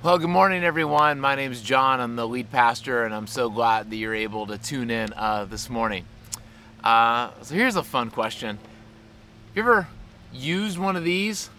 Well, 0.00 0.16
good 0.18 0.30
morning, 0.30 0.62
everyone. 0.62 1.18
My 1.18 1.34
name 1.34 1.50
is 1.50 1.60
John. 1.60 1.98
I'm 1.98 2.14
the 2.14 2.26
lead 2.26 2.52
pastor, 2.52 3.02
and 3.02 3.12
I'm 3.12 3.26
so 3.26 3.50
glad 3.50 3.90
that 3.90 3.96
you're 3.96 4.14
able 4.14 4.46
to 4.46 4.56
tune 4.56 4.92
in 4.92 5.12
uh, 5.14 5.44
this 5.46 5.68
morning. 5.68 6.04
Uh, 6.84 7.30
so, 7.42 7.56
here's 7.56 7.74
a 7.74 7.82
fun 7.82 8.12
question 8.12 8.58
Have 8.58 9.56
you 9.56 9.62
ever 9.62 9.88
used 10.32 10.78
one 10.78 10.94
of 10.94 11.02
these? 11.02 11.50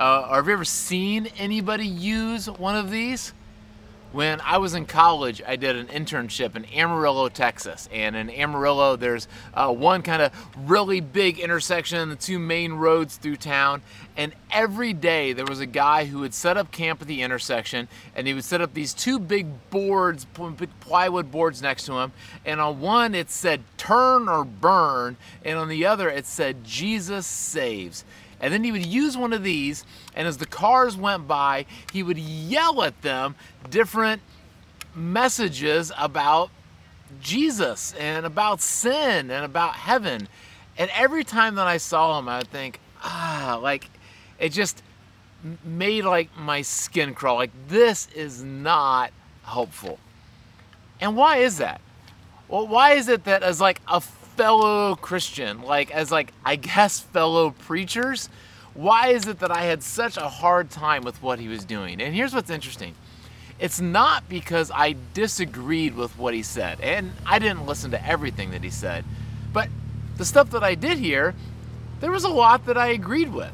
Uh, 0.00 0.26
or 0.30 0.36
have 0.36 0.46
you 0.46 0.54
ever 0.54 0.64
seen 0.64 1.26
anybody 1.36 1.86
use 1.86 2.48
one 2.48 2.76
of 2.76 2.90
these? 2.90 3.34
When 4.12 4.42
I 4.42 4.58
was 4.58 4.74
in 4.74 4.84
college, 4.84 5.40
I 5.46 5.56
did 5.56 5.74
an 5.74 5.86
internship 5.86 6.54
in 6.54 6.66
Amarillo, 6.66 7.30
Texas. 7.30 7.88
And 7.90 8.14
in 8.14 8.28
Amarillo, 8.28 8.94
there's 8.94 9.26
uh, 9.54 9.72
one 9.72 10.02
kind 10.02 10.20
of 10.20 10.32
really 10.68 11.00
big 11.00 11.38
intersection, 11.38 12.10
the 12.10 12.16
two 12.16 12.38
main 12.38 12.74
roads 12.74 13.16
through 13.16 13.36
town. 13.36 13.80
And 14.14 14.34
every 14.50 14.92
day 14.92 15.32
there 15.32 15.46
was 15.46 15.60
a 15.60 15.66
guy 15.66 16.04
who 16.04 16.18
would 16.18 16.34
set 16.34 16.58
up 16.58 16.70
camp 16.70 17.00
at 17.00 17.08
the 17.08 17.22
intersection 17.22 17.88
and 18.14 18.26
he 18.26 18.34
would 18.34 18.44
set 18.44 18.60
up 18.60 18.74
these 18.74 18.92
two 18.92 19.18
big 19.18 19.46
boards, 19.70 20.26
plywood 20.80 21.30
boards 21.30 21.62
next 21.62 21.86
to 21.86 21.94
him. 21.94 22.12
And 22.44 22.60
on 22.60 22.80
one 22.80 23.14
it 23.14 23.30
said 23.30 23.62
turn 23.78 24.28
or 24.28 24.44
burn, 24.44 25.16
and 25.42 25.58
on 25.58 25.68
the 25.68 25.86
other 25.86 26.10
it 26.10 26.26
said 26.26 26.64
Jesus 26.64 27.26
saves. 27.26 28.04
And 28.42 28.52
then 28.52 28.64
he 28.64 28.72
would 28.72 28.84
use 28.84 29.16
one 29.16 29.32
of 29.32 29.44
these, 29.44 29.86
and 30.14 30.26
as 30.26 30.36
the 30.36 30.46
cars 30.46 30.96
went 30.96 31.28
by, 31.28 31.64
he 31.92 32.02
would 32.02 32.18
yell 32.18 32.82
at 32.82 33.00
them 33.02 33.36
different 33.70 34.20
messages 34.94 35.92
about 35.96 36.50
Jesus 37.20 37.94
and 37.94 38.26
about 38.26 38.60
sin 38.60 39.30
and 39.30 39.44
about 39.44 39.74
heaven. 39.74 40.28
And 40.76 40.90
every 40.92 41.22
time 41.22 41.54
that 41.54 41.68
I 41.68 41.76
saw 41.76 42.18
him, 42.18 42.28
I 42.28 42.38
would 42.38 42.48
think, 42.48 42.80
ah, 43.02 43.58
like 43.62 43.88
it 44.40 44.50
just 44.50 44.82
made 45.64 46.04
like 46.04 46.36
my 46.36 46.62
skin 46.62 47.14
crawl. 47.14 47.36
Like 47.36 47.52
this 47.68 48.08
is 48.14 48.42
not 48.42 49.12
helpful. 49.44 49.98
And 51.00 51.16
why 51.16 51.38
is 51.38 51.58
that? 51.58 51.80
Well, 52.48 52.66
why 52.66 52.92
is 52.92 53.08
it 53.08 53.24
that 53.24 53.42
as 53.42 53.60
like 53.60 53.80
a 53.88 54.00
fellow 54.42 54.96
Christian, 54.96 55.62
like 55.62 55.92
as 55.92 56.10
like 56.10 56.32
I 56.44 56.56
guess 56.56 56.98
fellow 56.98 57.50
preachers, 57.50 58.28
why 58.74 59.10
is 59.10 59.28
it 59.28 59.38
that 59.38 59.52
I 59.52 59.62
had 59.62 59.84
such 59.84 60.16
a 60.16 60.28
hard 60.28 60.68
time 60.68 61.04
with 61.04 61.22
what 61.22 61.38
he 61.38 61.46
was 61.46 61.64
doing? 61.64 62.02
And 62.02 62.12
here's 62.12 62.34
what's 62.34 62.50
interesting. 62.50 62.96
It's 63.60 63.80
not 63.80 64.28
because 64.28 64.72
I 64.72 64.96
disagreed 65.14 65.94
with 65.94 66.18
what 66.18 66.34
he 66.34 66.42
said, 66.42 66.80
and 66.80 67.12
I 67.24 67.38
didn't 67.38 67.66
listen 67.66 67.92
to 67.92 68.04
everything 68.04 68.50
that 68.50 68.64
he 68.64 68.70
said, 68.70 69.04
but 69.52 69.68
the 70.16 70.24
stuff 70.24 70.50
that 70.50 70.64
I 70.64 70.74
did 70.74 70.98
hear, 70.98 71.36
there 72.00 72.10
was 72.10 72.24
a 72.24 72.28
lot 72.28 72.66
that 72.66 72.76
I 72.76 72.88
agreed 72.88 73.32
with. 73.32 73.52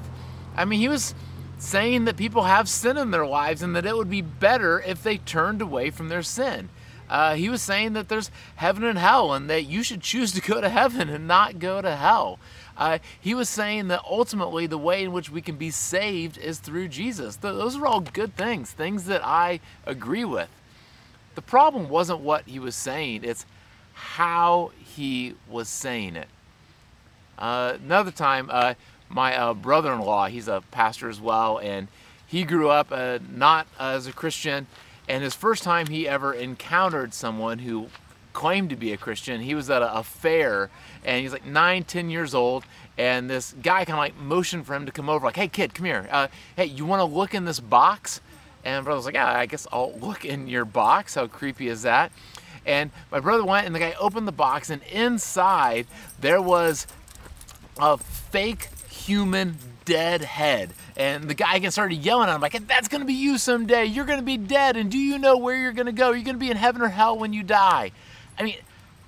I 0.57 0.65
mean, 0.65 0.81
he 0.81 0.89
was 0.89 1.15
saying 1.59 2.07
that 2.07 2.17
people 2.17 2.45
have 2.45 2.67
sin 2.67 2.97
in 2.97 3.11
their 3.11 3.27
lives 3.27 3.61
and 3.61 3.77
that 3.77 3.85
it 3.85 3.95
would 3.95 4.09
be 4.09 4.23
better 4.23 4.81
if 4.81 5.03
they 5.03 5.19
turned 5.19 5.61
away 5.61 5.91
from 5.91 6.09
their 6.09 6.23
sin. 6.23 6.71
Uh, 7.09 7.35
he 7.35 7.49
was 7.49 7.63
saying 7.63 7.95
that 7.95 8.09
there's 8.09 8.31
heaven 8.57 8.85
and 8.85 8.99
hell 8.99 9.33
and 9.33 9.49
that 9.49 9.65
you 9.65 9.83
should 9.83 10.01
choose 10.01 10.33
to 10.33 10.41
go 10.41 10.61
to 10.61 10.69
heaven 10.69 11.09
and 11.09 11.27
not 11.27 11.59
go 11.59 11.81
to 11.81 11.97
hell. 11.97 12.39
Uh, 12.77 12.99
he 13.21 13.35
was 13.35 13.49
saying 13.49 13.89
that 13.89 14.01
ultimately 14.09 14.67
the 14.67 14.79
way 14.79 15.03
in 15.03 15.13
which 15.13 15.31
we 15.31 15.43
can 15.43 15.57
be 15.57 15.71
saved 15.71 16.39
is 16.39 16.61
through 16.61 16.89
Jesus. 16.89 17.37
Th- 17.37 17.55
those 17.55 17.77
are 17.77 17.87
all 17.87 18.01
good 18.01 18.37
things, 18.37 18.71
things 18.71 19.07
that 19.07 19.25
I 19.25 19.61
agree 19.85 20.25
with. 20.25 20.49
The 21.35 21.43
problem 21.43 21.89
wasn't 21.89 22.21
what 22.21 22.47
he 22.47 22.59
was 22.59 22.77
saying, 22.77 23.25
it's 23.25 23.47
how 23.95 24.71
he 24.79 25.35
was 25.49 25.69
saying 25.69 26.15
it. 26.17 26.29
Uh, 27.39 27.79
another 27.83 28.11
time, 28.11 28.49
uh, 28.51 28.75
my 29.09 29.37
uh, 29.37 29.55
brother 29.55 29.93
in 29.93 30.01
law, 30.01 30.27
he's 30.27 30.49
a 30.49 30.63
pastor 30.71 31.09
as 31.09 31.21
well, 31.21 31.59
and 31.59 31.89
he 32.27 32.45
grew 32.45 32.69
up 32.69 32.89
uh, 32.91 33.19
not 33.35 33.67
as 33.79 34.07
a 34.07 34.13
Christian 34.13 34.67
and 35.09 35.23
his 35.23 35.35
first 35.35 35.63
time 35.63 35.87
he 35.87 36.07
ever 36.07 36.33
encountered 36.33 37.15
someone 37.15 37.61
who 37.61 37.89
claimed 38.33 38.71
to 38.71 38.77
be 38.77 38.93
a 38.93 38.97
Christian, 38.97 39.41
he 39.41 39.55
was 39.55 39.69
at 39.71 39.83
a, 39.83 40.03
fair 40.03 40.71
and 41.05 41.23
he's 41.23 41.33
like 41.33 41.47
nine, 41.47 41.83
ten 41.83 42.11
years 42.11 42.35
old. 42.35 42.65
And 42.97 43.31
this 43.31 43.55
guy 43.63 43.85
kind 43.85 43.91
of 43.91 43.99
like 43.99 44.17
motioned 44.17 44.67
for 44.67 44.75
him 44.75 44.87
to 44.87 44.93
come 44.93 45.09
over, 45.09 45.27
like, 45.27 45.37
hey, 45.37 45.49
kid, 45.49 45.75
come 45.75 45.87
here. 45.87 46.09
Uh, 46.11 46.29
hey, 46.57 46.67
you 46.67 46.85
want 46.85 47.01
to 47.01 47.05
look 47.05 47.35
in 47.35 47.45
this 47.45 47.61
box? 47.61 48.21
And 48.65 48.85
brother 48.85 48.97
was 48.97 49.07
like, 49.07 49.15
yeah, 49.15 49.39
I 49.39 49.47
guess 49.47 49.67
I'll 49.73 49.97
look 49.99 50.25
in 50.25 50.47
your 50.47 50.65
box. 50.65 51.15
How 51.15 51.27
creepy 51.27 51.69
is 51.69 51.83
that? 51.83 52.13
And 52.67 52.91
my 53.11 53.21
brother 53.21 53.45
went 53.45 53.67
and 53.67 53.75
the 53.75 53.79
guy 53.79 53.95
opened 53.99 54.29
the 54.29 54.33
box, 54.33 54.69
and 54.69 54.83
inside 54.85 55.87
there 56.21 56.43
was 56.43 56.87
a 57.81 57.97
fake 57.97 58.69
human 59.09 59.57
dead 59.87 60.23
head. 60.23 60.75
And 60.97 61.29
the 61.29 61.35
guy 61.35 61.57
again 61.57 61.71
started 61.71 61.97
yelling 61.97 62.29
at 62.29 62.35
him, 62.35 62.41
like, 62.43 62.67
that's 62.67 62.89
to 63.01 63.07
be 63.07 63.15
you 63.15 63.39
someday. 63.39 63.87
You're 63.87 64.05
to 64.19 64.25
be 64.25 64.37
dead. 64.37 64.77
And 64.77 64.91
do 64.91 64.99
you 64.99 65.19
know 65.19 65.39
where 65.39 65.57
you're 65.57 65.73
to 65.87 65.93
go? 65.93 66.11
You're 66.11 66.25
to 66.37 66.41
be 66.41 66.51
in 66.51 66.59
heaven 66.59 66.83
or 66.83 66.89
hell 66.89 67.19
when 67.19 67.33
you 67.33 67.43
die. 67.43 67.93
I 68.39 68.43
mean, 68.43 68.57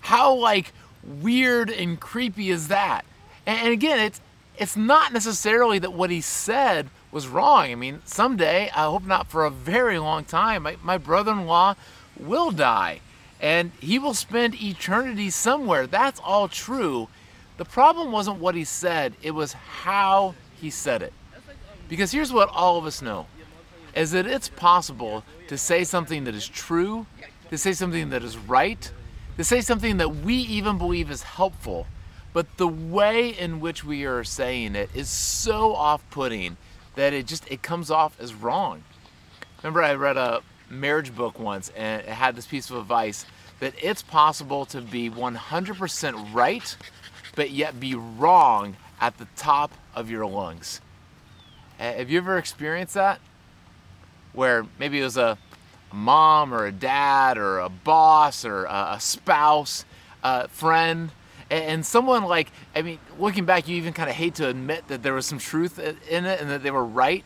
how, 0.01 0.35
like, 0.35 0.73
weird 1.05 1.69
and 1.69 2.01
creepy 2.01 2.51
is 2.51 2.69
that? 2.69 3.05
And, 3.47 3.59
and 3.59 3.73
again, 3.73 4.01
it's, 4.01 4.21
it's 4.57 4.77
not 4.77 5.13
necessarily 5.13 5.79
that 5.81 5.93
what 5.93 6.11
he 6.11 6.23
said 6.23 6.89
was 7.13 7.29
wrong. 7.29 7.71
I 7.71 7.75
mean, 7.75 8.01
someday, 8.07 8.71
I 8.75 8.85
hope 8.85 9.05
not 9.05 9.29
for 9.29 9.45
a 9.45 9.51
very 9.51 9.99
long 9.99 10.25
time, 10.25 10.63
my, 10.63 10.77
my 10.83 10.97
brother 10.97 11.33
in 11.33 11.47
law 11.47 11.75
will 12.19 12.51
die 12.51 13.01
and 13.41 13.73
he 13.81 13.99
will 13.99 14.15
spend 14.15 14.63
eternity 14.63 15.31
somewhere. 15.31 15.87
That's 15.87 16.21
all 16.21 16.49
true. 16.49 17.09
The 17.61 17.67
problem 17.67 18.11
wasn't 18.11 18.41
what 18.41 18.55
he 18.55 18.65
said, 18.65 19.13
it 19.21 19.33
was 19.33 19.53
how 19.53 20.35
he 20.59 20.71
said 20.71 21.03
it. 21.03 21.13
Because 21.91 22.11
here's 22.11 22.33
what 22.33 22.49
all 22.49 22.79
of 22.79 22.87
us 22.87 23.03
know 23.03 23.27
is 23.95 24.13
that 24.13 24.25
it's 24.25 24.49
possible 24.49 25.25
to 25.49 25.59
say 25.59 25.85
something 25.85 26.25
that 26.25 26.35
is 26.35 26.49
true, 26.49 27.05
to 27.51 27.59
say 27.59 27.75
something 27.75 28.09
that 28.09 28.25
is 28.25 28.39
right, 28.39 28.91
to 29.37 29.45
say 29.45 29.61
something 29.61 29.99
that 29.99 30.09
we 30.09 30.37
even 30.37 30.79
believe 30.79 31.11
is 31.11 31.23
helpful, 31.23 31.87
but 32.33 32.47
the 32.57 32.67
way 32.67 33.29
in 33.29 33.61
which 33.61 33.85
we 33.85 34.07
are 34.07 34.25
saying 34.25 34.75
it 34.75 34.89
is 34.95 35.11
so 35.11 35.75
off-putting 35.75 36.57
that 36.95 37.13
it 37.13 37.27
just 37.27 37.47
it 37.51 37.61
comes 37.61 37.91
off 37.91 38.19
as 38.19 38.33
wrong. 38.33 38.83
Remember 39.63 39.83
I 39.83 39.97
read 39.97 40.17
a 40.17 40.41
marriage 40.71 41.15
book 41.15 41.39
once 41.39 41.71
and 41.77 42.01
it 42.01 42.09
had 42.09 42.37
this 42.37 42.47
piece 42.47 42.71
of 42.71 42.77
advice 42.77 43.27
that 43.59 43.75
it's 43.83 44.01
possible 44.01 44.65
to 44.65 44.81
be 44.81 45.11
100% 45.11 46.35
right 46.35 46.75
but 47.35 47.51
yet 47.51 47.81
be 47.81 47.95
wrong 47.95 48.77
at 49.01 49.19
the 49.19 49.27
top 49.37 49.73
of 49.95 50.11
your 50.11 50.27
lungs. 50.27 50.81
Have 51.79 52.11
you 52.11 52.19
ever 52.19 52.37
experienced 52.37 52.95
that? 52.95 53.21
Where 54.33 54.67
maybe 54.79 55.01
it 55.01 55.05
was 55.05 55.17
a, 55.17 55.39
mom 55.93 56.55
or 56.55 56.67
a 56.67 56.73
dad 56.73 57.39
or 57.39 57.59
a 57.59 57.69
boss 57.69 58.45
or 58.45 58.65
a, 58.65 58.97
spouse, 59.01 59.85
a 60.23 60.49
friend, 60.49 61.11
and 61.51 61.85
someone 61.85 62.25
like, 62.25 62.51
I 62.75 62.83
mean, 62.83 62.99
looking 63.19 63.45
back, 63.45 63.67
you 63.67 63.77
even 63.77 63.93
kind 63.93 64.09
of 64.09 64.15
hate 64.15 64.37
to 64.37 64.49
admit 64.49 64.87
that 64.89 65.03
there 65.03 65.15
was 65.15 65.27
some 65.27 65.39
truth 65.39 65.79
in 65.79 66.25
it 66.25 66.41
and 66.41 66.51
that 66.51 66.63
they 66.63 66.71
were 66.71 66.85
right. 66.85 67.25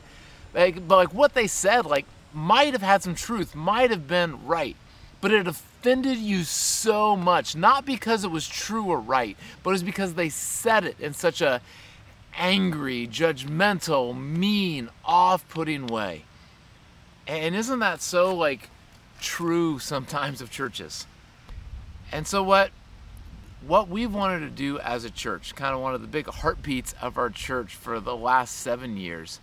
Like, 0.55 0.87
but 0.89 0.97
like 0.97 1.15
what 1.15 1.35
they 1.35 1.47
said, 1.47 1.85
like, 1.85 2.07
might 2.33 2.73
have 2.73 2.83
had 2.83 3.03
some 3.03 3.15
truth, 3.15 3.55
might 3.55 3.91
have 3.91 4.09
been 4.09 4.47
right, 4.47 4.77
but 5.21 5.31
it 5.31 5.47
offended 5.85 6.17
you 6.17 6.45
so 6.45 7.15
much, 7.15 7.55
not 7.55 7.85
because 7.85 8.25
it 8.25 8.31
was 8.31 8.49
true 8.49 8.87
or 8.87 8.99
right, 8.99 9.37
but 9.63 9.69
it 9.69 9.75
was 9.75 9.83
because 9.83 10.15
they 10.15 10.31
said 10.31 10.83
it 10.83 10.99
in 10.99 11.13
such 11.13 11.43
a 11.43 11.61
angry, 12.39 13.07
judgmental, 13.07 14.19
mean, 14.19 14.89
off 15.05 15.47
putting 15.51 15.87
way. 15.87 16.25
And 17.27 17.55
isn't 17.55 17.81
that 17.81 18.01
so 18.01 18.35
like 18.35 18.71
true 19.21 19.79
sometimes 19.79 20.41
of 20.41 20.51
churches? 20.51 21.07
And 22.11 22.27
so 22.27 22.43
what 22.43 22.71
what 23.67 23.89
we've 23.89 24.13
wanted 24.13 24.41
to 24.41 24.51
do 24.51 24.79
as 24.79 25.05
a 25.05 25.11
church, 25.11 25.55
kind 25.55 25.75
of 25.75 25.83
one 25.83 25.95
of 25.95 26.01
the 26.01 26.07
big 26.07 26.27
heartbeats 26.27 26.95
of 27.03 27.19
our 27.19 27.29
church 27.29 27.75
for 27.75 28.01
the 28.01 28.17
last 28.17 28.57
7 28.57 28.97
years, 28.97 29.39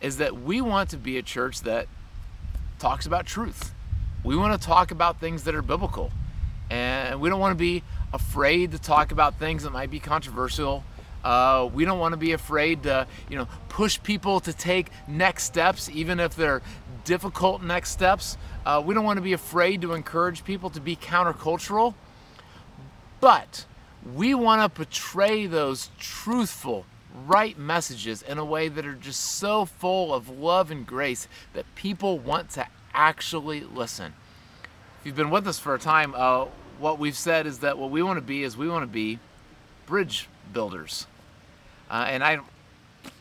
is 0.00 0.16
that 0.16 0.40
we 0.40 0.62
want 0.62 0.88
to 0.90 0.96
be 0.96 1.18
a 1.18 1.22
church 1.22 1.60
that 1.62 1.88
talks 2.78 3.04
about 3.04 3.26
truth. 3.26 3.74
We 4.24 4.36
want 4.36 4.60
to 4.60 4.66
talk 4.66 4.90
about 4.90 5.20
things 5.20 5.44
that 5.44 5.54
are 5.54 5.62
biblical. 5.62 6.10
And 6.70 7.20
we 7.20 7.28
don't 7.28 7.40
want 7.40 7.52
to 7.52 7.62
be 7.62 7.82
afraid 8.12 8.72
to 8.72 8.78
talk 8.78 9.12
about 9.12 9.38
things 9.38 9.62
that 9.62 9.70
might 9.70 9.90
be 9.90 10.00
controversial 10.00 10.82
uh, 11.24 11.70
we 11.72 11.86
don't 11.86 11.98
want 11.98 12.12
to 12.12 12.18
be 12.18 12.32
afraid 12.32 12.82
to, 12.82 13.06
you 13.30 13.36
know, 13.36 13.48
push 13.70 14.00
people 14.02 14.40
to 14.40 14.52
take 14.52 14.90
next 15.08 15.44
steps, 15.44 15.88
even 15.88 16.20
if 16.20 16.36
they're 16.36 16.60
difficult 17.04 17.62
next 17.62 17.90
steps. 17.90 18.36
Uh, 18.66 18.82
we 18.84 18.94
don't 18.94 19.04
want 19.04 19.16
to 19.16 19.22
be 19.22 19.32
afraid 19.32 19.80
to 19.80 19.94
encourage 19.94 20.44
people 20.44 20.68
to 20.70 20.80
be 20.80 20.94
countercultural. 20.94 21.94
But 23.20 23.64
we 24.14 24.34
want 24.34 24.60
to 24.60 24.68
portray 24.68 25.46
those 25.46 25.88
truthful, 25.98 26.84
right 27.26 27.58
messages 27.58 28.20
in 28.20 28.36
a 28.36 28.44
way 28.44 28.68
that 28.68 28.84
are 28.84 28.94
just 28.94 29.20
so 29.20 29.64
full 29.64 30.12
of 30.12 30.28
love 30.28 30.70
and 30.70 30.86
grace 30.86 31.26
that 31.54 31.64
people 31.74 32.18
want 32.18 32.50
to 32.50 32.66
actually 32.94 33.60
listen. 33.62 34.14
If 35.00 35.06
you've 35.06 35.16
been 35.16 35.30
with 35.30 35.46
us 35.46 35.58
for 35.58 35.74
a 35.74 35.78
time, 35.78 36.14
uh, 36.16 36.46
what 36.78 36.98
we've 36.98 37.16
said 37.16 37.46
is 37.46 37.58
that 37.60 37.76
what 37.78 37.90
we 37.90 38.02
want 38.02 38.16
to 38.16 38.22
be 38.22 38.42
is 38.42 38.56
we 38.56 38.68
want 38.68 38.82
to 38.82 38.92
be 38.92 39.18
bridge 39.86 40.28
builders. 40.52 41.06
Uh, 41.90 42.06
and 42.08 42.24
I, 42.24 42.40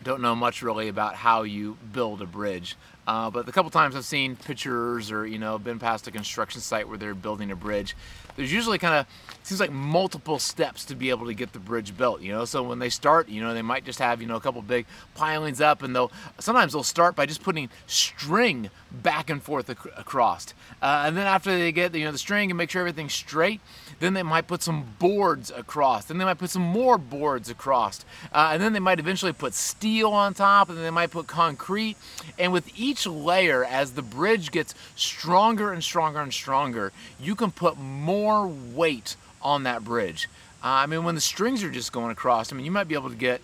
don't 0.04 0.22
know 0.22 0.36
much 0.36 0.62
really 0.62 0.88
about 0.88 1.16
how 1.16 1.44
you 1.44 1.78
build 1.92 2.22
a 2.22 2.26
bridge. 2.26 2.76
Uh, 3.06 3.30
but 3.30 3.46
the 3.46 3.52
couple 3.52 3.70
times 3.70 3.96
I've 3.96 4.06
seen 4.06 4.36
pictures 4.36 5.12
or 5.12 5.26
you 5.26 5.38
know 5.38 5.58
been 5.58 5.80
past 5.80 6.08
a 6.08 6.12
construction 6.12 6.62
site 6.62 6.88
where 6.88 6.98
they're 6.98 7.14
building 7.14 7.52
a 7.52 7.56
bridge, 7.56 7.96
there's 8.36 8.52
usually 8.52 8.78
kind 8.78 8.96
of 8.96 9.06
seems 9.44 9.60
like 9.60 9.72
multiple 9.72 10.40
steps 10.40 10.86
to 10.86 10.96
be 10.96 11.10
able 11.10 11.28
to 11.28 11.34
get 11.34 11.54
the 11.54 11.60
bridge 11.60 11.96
built. 11.96 12.22
You 12.22 12.32
know, 12.32 12.46
so 12.46 12.64
when 12.64 12.80
they 12.80 12.90
start, 12.90 13.30
you 13.30 13.42
know, 13.42 13.54
they 13.54 13.62
might 13.62 13.86
just 13.86 14.00
have 14.00 14.22
you 14.22 14.28
know 14.28 14.36
a 14.36 14.40
couple 14.40 14.62
big 14.62 14.86
pilings 15.16 15.62
up, 15.62 15.84
and 15.84 15.96
they'll 15.96 16.12
sometimes 16.40 16.74
they'll 16.74 16.84
start 16.84 17.16
by 17.16 17.26
just 17.26 17.44
putting 17.44 17.70
string 17.88 18.70
back 18.92 19.30
and 19.30 19.42
forth 19.42 19.70
ac- 19.70 19.90
across, 19.98 20.54
uh, 20.82 21.04
and 21.06 21.18
then 21.18 21.28
after 21.28 21.52
they 21.52 21.72
get 21.72 21.94
you 21.94 22.06
know 22.06 22.12
the 22.12 22.18
string 22.18 22.52
and 22.52 22.58
make 22.58 22.70
sure 22.70 22.82
everything's 22.82 23.14
straight, 23.14 23.60
then 24.00 24.14
they 24.14 24.24
might 24.24 24.48
put 24.48 24.64
some 24.64 24.96
boards 25.00 25.52
across, 25.52 26.06
then 26.06 26.18
they 26.18 26.26
might 26.26 26.38
put 26.38 26.50
some 26.50 26.62
more 26.62 26.98
boards 26.98 27.50
across, 27.50 28.06
uh, 28.34 28.52
and 28.54 28.62
then 28.62 28.74
they 28.74 28.80
might 28.80 29.00
eventually 29.00 29.34
put 29.34 29.54
steel 29.54 30.12
on 30.12 30.34
top, 30.34 30.70
and 30.70 30.78
then 30.78 30.86
they 30.86 30.92
might 30.92 31.12
put 31.12 31.28
concrete, 31.28 31.98
and 32.40 32.52
with 32.54 32.72
each 32.78 32.93
each 32.94 33.08
layer, 33.08 33.66
as 33.66 33.94
the 33.94 34.04
bridge 34.04 34.52
gets 34.52 34.76
stronger 34.96 35.74
and 35.74 35.84
stronger 35.84 36.20
and 36.20 36.32
stronger, 36.32 36.92
you 37.20 37.36
can 37.36 37.52
put 37.52 37.78
more 37.78 38.48
weight 38.48 39.16
on 39.42 39.64
that 39.64 39.84
bridge. 39.84 40.30
Uh, 40.64 40.68
I 40.68 40.86
mean, 40.86 41.04
when 41.04 41.16
the 41.16 41.22
strings 41.22 41.64
are 41.64 41.72
just 41.72 41.92
going 41.92 42.12
across, 42.12 42.54
I 42.54 42.56
mean, 42.56 42.66
you 42.66 42.72
might 42.72 42.88
be 42.88 42.94
able 42.94 43.10
to 43.10 43.16
get 43.16 43.42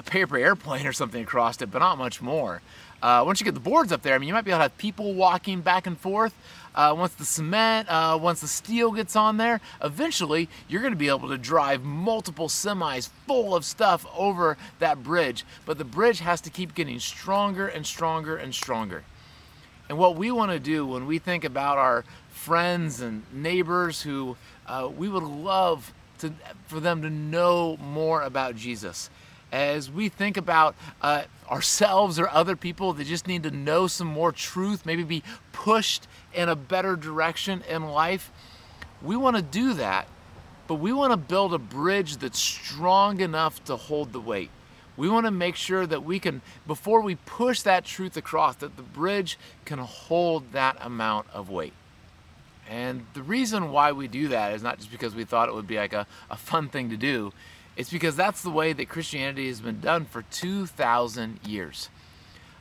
a 0.00 0.02
paper 0.02 0.38
airplane 0.38 0.86
or 0.86 0.94
something 0.94 1.22
across 1.22 1.60
it, 1.60 1.70
but 1.70 1.80
not 1.80 1.98
much 1.98 2.22
more. 2.22 2.62
Uh, 3.02 3.22
once 3.24 3.38
you 3.38 3.44
get 3.44 3.52
the 3.54 3.60
boards 3.60 3.92
up 3.92 4.00
there, 4.02 4.14
I 4.14 4.18
mean, 4.18 4.28
you 4.28 4.34
might 4.34 4.44
be 4.46 4.50
able 4.50 4.58
to 4.58 4.62
have 4.62 4.78
people 4.78 5.12
walking 5.12 5.60
back 5.60 5.86
and 5.86 5.98
forth. 5.98 6.34
Uh, 6.74 6.94
once 6.96 7.12
the 7.14 7.24
cement, 7.24 7.88
uh, 7.88 8.18
once 8.20 8.40
the 8.40 8.48
steel 8.48 8.92
gets 8.92 9.14
on 9.14 9.36
there, 9.36 9.60
eventually 9.82 10.48
you're 10.68 10.80
going 10.80 10.92
to 10.92 10.98
be 10.98 11.08
able 11.08 11.28
to 11.28 11.36
drive 11.36 11.82
multiple 11.82 12.48
semis 12.48 13.10
full 13.26 13.54
of 13.54 13.64
stuff 13.64 14.06
over 14.16 14.56
that 14.78 15.02
bridge. 15.02 15.44
But 15.66 15.76
the 15.76 15.84
bridge 15.84 16.20
has 16.20 16.40
to 16.42 16.50
keep 16.50 16.74
getting 16.74 16.98
stronger 16.98 17.68
and 17.68 17.86
stronger 17.86 18.36
and 18.36 18.54
stronger. 18.54 19.04
And 19.90 19.98
what 19.98 20.16
we 20.16 20.30
want 20.30 20.52
to 20.52 20.60
do 20.60 20.86
when 20.86 21.06
we 21.06 21.18
think 21.18 21.44
about 21.44 21.76
our 21.76 22.04
friends 22.30 23.00
and 23.00 23.22
neighbors 23.34 24.00
who 24.00 24.36
uh, 24.66 24.88
we 24.96 25.08
would 25.08 25.24
love 25.24 25.92
to, 26.18 26.32
for 26.68 26.80
them 26.80 27.02
to 27.02 27.10
know 27.10 27.76
more 27.78 28.22
about 28.22 28.56
Jesus 28.56 29.10
as 29.52 29.90
we 29.90 30.08
think 30.08 30.36
about 30.36 30.74
uh, 31.02 31.24
ourselves 31.50 32.18
or 32.18 32.28
other 32.28 32.56
people 32.56 32.92
that 32.92 33.06
just 33.06 33.26
need 33.26 33.42
to 33.42 33.50
know 33.50 33.86
some 33.86 34.06
more 34.06 34.32
truth, 34.32 34.86
maybe 34.86 35.02
be 35.02 35.22
pushed 35.52 36.06
in 36.32 36.48
a 36.48 36.56
better 36.56 36.96
direction 36.96 37.62
in 37.68 37.84
life, 37.86 38.30
we 39.02 39.16
want 39.16 39.36
to 39.36 39.42
do 39.42 39.74
that, 39.74 40.06
but 40.66 40.74
we 40.74 40.92
want 40.92 41.12
to 41.12 41.16
build 41.16 41.52
a 41.52 41.58
bridge 41.58 42.18
that's 42.18 42.38
strong 42.38 43.20
enough 43.20 43.62
to 43.64 43.76
hold 43.76 44.12
the 44.12 44.20
weight. 44.20 44.50
We 44.96 45.08
want 45.08 45.26
to 45.26 45.30
make 45.30 45.56
sure 45.56 45.86
that 45.86 46.04
we 46.04 46.18
can, 46.18 46.42
before 46.66 47.00
we 47.00 47.14
push 47.14 47.62
that 47.62 47.84
truth 47.84 48.16
across, 48.16 48.56
that 48.56 48.76
the 48.76 48.82
bridge 48.82 49.38
can 49.64 49.78
hold 49.78 50.52
that 50.52 50.76
amount 50.80 51.26
of 51.32 51.48
weight. 51.48 51.72
And 52.68 53.06
the 53.14 53.22
reason 53.22 53.72
why 53.72 53.92
we 53.92 54.06
do 54.06 54.28
that 54.28 54.52
is 54.52 54.62
not 54.62 54.78
just 54.78 54.92
because 54.92 55.14
we 55.14 55.24
thought 55.24 55.48
it 55.48 55.54
would 55.54 55.66
be 55.66 55.76
like 55.76 55.92
a, 55.92 56.06
a 56.30 56.36
fun 56.36 56.68
thing 56.68 56.90
to 56.90 56.96
do, 56.96 57.32
it's 57.76 57.90
because 57.90 58.16
that's 58.16 58.42
the 58.42 58.50
way 58.50 58.72
that 58.72 58.88
Christianity 58.88 59.48
has 59.48 59.60
been 59.60 59.80
done 59.80 60.04
for 60.04 60.22
2,000 60.22 61.40
years. 61.46 61.88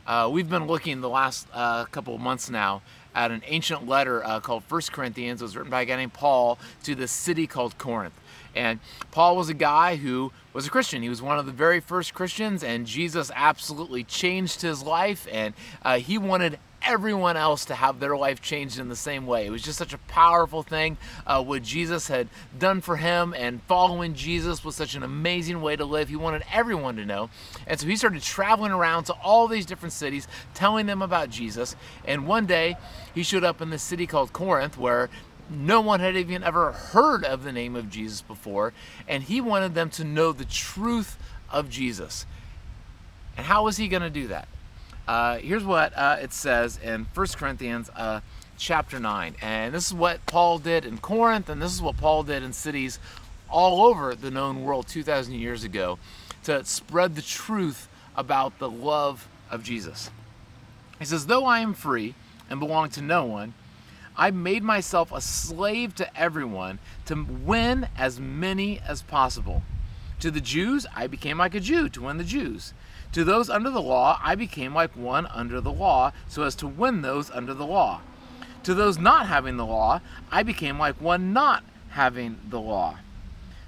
Uh, 0.07 0.29
we've 0.31 0.49
been 0.49 0.65
looking 0.65 1.01
the 1.01 1.09
last 1.09 1.47
uh, 1.53 1.85
couple 1.85 2.15
of 2.15 2.21
months 2.21 2.49
now 2.49 2.81
at 3.13 3.31
an 3.31 3.43
ancient 3.45 3.87
letter 3.87 4.23
uh, 4.23 4.39
called 4.39 4.63
First 4.63 4.91
Corinthians. 4.91 5.41
It 5.41 5.45
was 5.45 5.55
written 5.55 5.69
by 5.69 5.81
a 5.81 5.85
guy 5.85 5.97
named 5.97 6.13
Paul 6.13 6.57
to 6.83 6.95
the 6.95 7.07
city 7.07 7.47
called 7.47 7.77
Corinth. 7.77 8.13
And 8.55 8.79
Paul 9.11 9.35
was 9.35 9.49
a 9.49 9.53
guy 9.53 9.97
who 9.97 10.31
was 10.53 10.65
a 10.65 10.69
Christian. 10.69 11.03
He 11.03 11.09
was 11.09 11.21
one 11.21 11.37
of 11.37 11.45
the 11.45 11.51
very 11.51 11.79
first 11.79 12.13
Christians, 12.13 12.63
and 12.63 12.87
Jesus 12.87 13.31
absolutely 13.35 14.03
changed 14.03 14.61
his 14.61 14.83
life. 14.83 15.27
And 15.31 15.53
uh, 15.83 15.99
he 15.99 16.17
wanted 16.17 16.57
everyone 16.81 17.37
else 17.37 17.65
to 17.65 17.75
have 17.75 17.99
their 17.99 18.15
life 18.17 18.41
changed 18.41 18.79
in 18.79 18.89
the 18.89 18.95
same 18.95 19.25
way. 19.25 19.45
It 19.45 19.49
was 19.49 19.61
just 19.61 19.77
such 19.77 19.93
a 19.93 19.97
powerful 19.97 20.63
thing 20.63 20.97
uh, 21.25 21.43
what 21.43 21.63
Jesus 21.63 22.07
had 22.07 22.27
done 22.57 22.81
for 22.81 22.97
him, 22.97 23.33
and 23.37 23.61
following 23.63 24.13
Jesus 24.13 24.63
was 24.63 24.75
such 24.75 24.95
an 24.95 25.03
amazing 25.03 25.61
way 25.61 25.75
to 25.75 25.85
live. 25.85 26.09
He 26.09 26.15
wanted 26.15 26.43
everyone 26.51 26.95
to 26.97 27.05
know. 27.05 27.29
And 27.67 27.79
so 27.79 27.87
he 27.87 27.95
started 27.95 28.21
traveling 28.21 28.71
around 28.71 29.05
to 29.05 29.13
all 29.13 29.47
these 29.47 29.65
different 29.65 29.93
cities, 29.93 30.27
telling 30.53 30.85
them 30.85 31.01
about 31.01 31.29
Jesus. 31.29 31.75
And 32.05 32.27
one 32.27 32.45
day, 32.45 32.77
he 33.13 33.23
showed 33.23 33.43
up 33.43 33.61
in 33.61 33.69
this 33.69 33.83
city 33.83 34.07
called 34.07 34.33
Corinth 34.33 34.77
where 34.77 35.09
no 35.49 35.81
one 35.81 35.99
had 35.99 36.15
even 36.15 36.43
ever 36.43 36.71
heard 36.71 37.23
of 37.23 37.43
the 37.43 37.51
name 37.51 37.75
of 37.75 37.89
Jesus 37.89 38.21
before, 38.21 38.73
and 39.07 39.23
he 39.23 39.41
wanted 39.41 39.73
them 39.73 39.89
to 39.91 40.03
know 40.03 40.31
the 40.31 40.45
truth 40.45 41.17
of 41.51 41.69
Jesus. 41.69 42.25
And 43.35 43.45
how 43.45 43.63
was 43.63 43.77
he 43.77 43.87
going 43.87 44.03
to 44.03 44.09
do 44.09 44.27
that? 44.27 44.47
Uh, 45.09 45.39
here's 45.39 45.63
what 45.63 45.91
uh, 45.97 46.17
it 46.21 46.31
says 46.31 46.77
in 46.83 47.03
1 47.15 47.27
Corinthians 47.35 47.89
uh, 47.95 48.19
chapter 48.59 48.99
9. 48.99 49.37
And 49.41 49.73
this 49.73 49.87
is 49.87 49.93
what 49.95 50.23
Paul 50.27 50.59
did 50.59 50.85
in 50.85 50.99
Corinth, 50.99 51.49
and 51.49 51.59
this 51.59 51.73
is 51.73 51.81
what 51.81 51.97
Paul 51.97 52.21
did 52.21 52.43
in 52.43 52.53
cities 52.53 52.99
all 53.49 53.87
over 53.87 54.13
the 54.13 54.29
known 54.29 54.63
world 54.63 54.87
2,000 54.87 55.33
years 55.33 55.63
ago 55.63 55.97
to 56.43 56.63
spread 56.63 57.15
the 57.15 57.23
truth 57.23 57.87
about 58.15 58.59
the 58.59 58.69
love 58.69 59.27
of 59.49 59.63
Jesus. 59.63 60.11
He 60.99 61.05
says, 61.05 61.25
Though 61.25 61.45
I 61.45 61.61
am 61.61 61.73
free 61.73 62.13
and 62.47 62.59
belong 62.59 62.89
to 62.89 63.01
no 63.01 63.25
one, 63.25 63.55
I 64.15 64.29
made 64.29 64.61
myself 64.61 65.11
a 65.11 65.21
slave 65.21 65.95
to 65.95 66.15
everyone 66.15 66.77
to 67.07 67.25
win 67.25 67.87
as 67.97 68.19
many 68.19 68.79
as 68.87 69.01
possible. 69.01 69.63
To 70.19 70.29
the 70.29 70.39
Jews, 70.39 70.85
I 70.95 71.07
became 71.07 71.39
like 71.39 71.55
a 71.55 71.59
Jew 71.59 71.89
to 71.89 72.03
win 72.03 72.17
the 72.17 72.23
Jews. 72.23 72.75
To 73.13 73.23
those 73.23 73.49
under 73.49 73.69
the 73.69 73.81
law, 73.81 74.19
I 74.23 74.35
became 74.35 74.73
like 74.73 74.95
one 74.95 75.25
under 75.27 75.59
the 75.59 75.71
law, 75.71 76.11
so 76.27 76.43
as 76.43 76.55
to 76.55 76.67
win 76.67 77.01
those 77.01 77.31
under 77.31 77.53
the 77.53 77.65
law. 77.65 78.01
To 78.63 78.73
those 78.73 78.99
not 78.99 79.25
having 79.25 79.57
the 79.57 79.65
law, 79.65 80.01
I 80.31 80.43
became 80.43 80.77
like 80.77 81.01
one 81.01 81.33
not 81.33 81.63
having 81.89 82.39
the 82.49 82.59
law, 82.59 82.97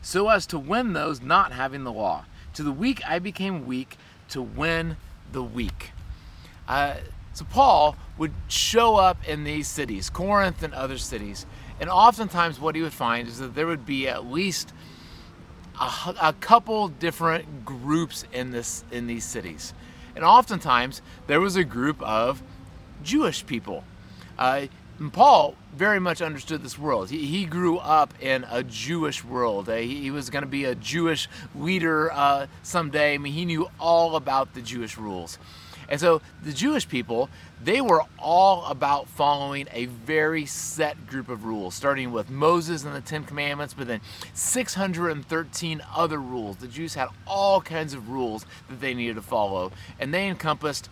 so 0.02 0.30
as 0.30 0.46
to 0.48 0.60
win 0.60 0.94
those 0.94 1.22
not 1.22 1.54
having 1.54 1.84
the 1.84 1.92
law. 1.92 2.26
To 2.54 2.64
the 2.64 2.72
weak, 2.72 3.02
I 3.08 3.18
became 3.18 3.66
weak 3.66 3.98
to 4.30 4.42
win 4.42 4.98
the 5.32 5.42
weak. 5.42 5.92
Uh, 6.68 6.96
so 7.34 7.46
Paul 7.46 7.96
would 8.18 8.34
show 8.48 8.98
up 8.98 9.28
in 9.28 9.44
these 9.44 9.68
cities, 9.68 10.10
Corinth 10.10 10.62
and 10.62 10.74
other 10.74 10.98
cities, 10.98 11.46
and 11.80 11.90
oftentimes 11.90 12.60
what 12.60 12.76
he 12.76 12.82
would 12.82 12.94
find 12.94 13.28
is 13.28 13.40
that 13.40 13.56
there 13.56 13.66
would 13.66 13.86
be 13.86 14.08
at 14.08 14.26
least 14.26 14.74
a, 15.82 16.16
a 16.22 16.34
couple 16.34 16.88
different 16.88 17.66
groups 17.66 18.26
in 18.32 18.52
this 18.52 18.84
in 18.92 19.08
these 19.08 19.26
cities, 19.26 19.74
and 20.16 20.24
oftentimes 20.24 21.02
there 21.28 21.42
was 21.42 21.56
a 21.56 21.64
group 21.64 22.02
of 22.02 22.44
Jewish 23.04 23.46
people. 23.46 23.84
Uh, 24.38 24.68
Paul 25.12 25.56
very 25.74 26.00
much 26.00 26.22
understood 26.22 26.62
this 26.64 26.78
world. 26.78 27.10
He, 27.10 27.26
he 27.26 27.46
grew 27.46 27.80
up 27.80 28.14
in 28.22 28.46
a 28.52 28.62
Jewish 28.62 29.24
world. 29.24 29.68
Uh, 29.68 29.78
he, 29.78 30.02
he, 30.02 30.12
was 30.12 30.30
going 30.30 30.44
to 30.44 30.50
be 30.50 30.66
a 30.66 30.76
Jewish 30.76 31.28
leader 31.56 32.12
uh, 32.12 32.46
someday. 32.62 33.16
I 33.16 33.18
mean, 33.18 33.34
he 33.34 33.46
knew 33.46 33.70
all 33.80 34.16
about 34.16 34.54
the 34.54 34.62
Jewish 34.62 34.98
rules. 34.98 35.40
And 35.92 36.00
so 36.00 36.22
the 36.42 36.54
Jewish 36.54 36.88
people, 36.88 37.30
they 37.62 37.82
were 37.82 38.04
all 38.18 38.66
about 38.68 39.10
following 39.10 39.68
a 39.74 39.86
very 39.86 40.46
set 40.46 41.06
group 41.06 41.28
of 41.28 41.44
rules, 41.44 41.76
starting 41.76 42.14
with 42.14 42.30
Moses 42.30 42.86
and 42.86 42.96
the 42.96 43.02
Ten 43.02 43.26
Commandments, 43.26 43.74
but 43.74 43.88
then 43.88 44.00
613 44.34 45.82
other 45.94 46.18
rules. 46.18 46.56
The 46.56 46.70
Jews 46.70 46.94
had 46.94 47.10
all 47.28 47.60
kinds 47.60 47.94
of 47.94 48.10
rules 48.10 48.46
that 48.70 48.80
they 48.80 48.94
needed 48.94 49.18
to 49.18 49.22
follow, 49.22 49.74
and 50.00 50.14
they 50.14 50.30
encompassed 50.30 50.90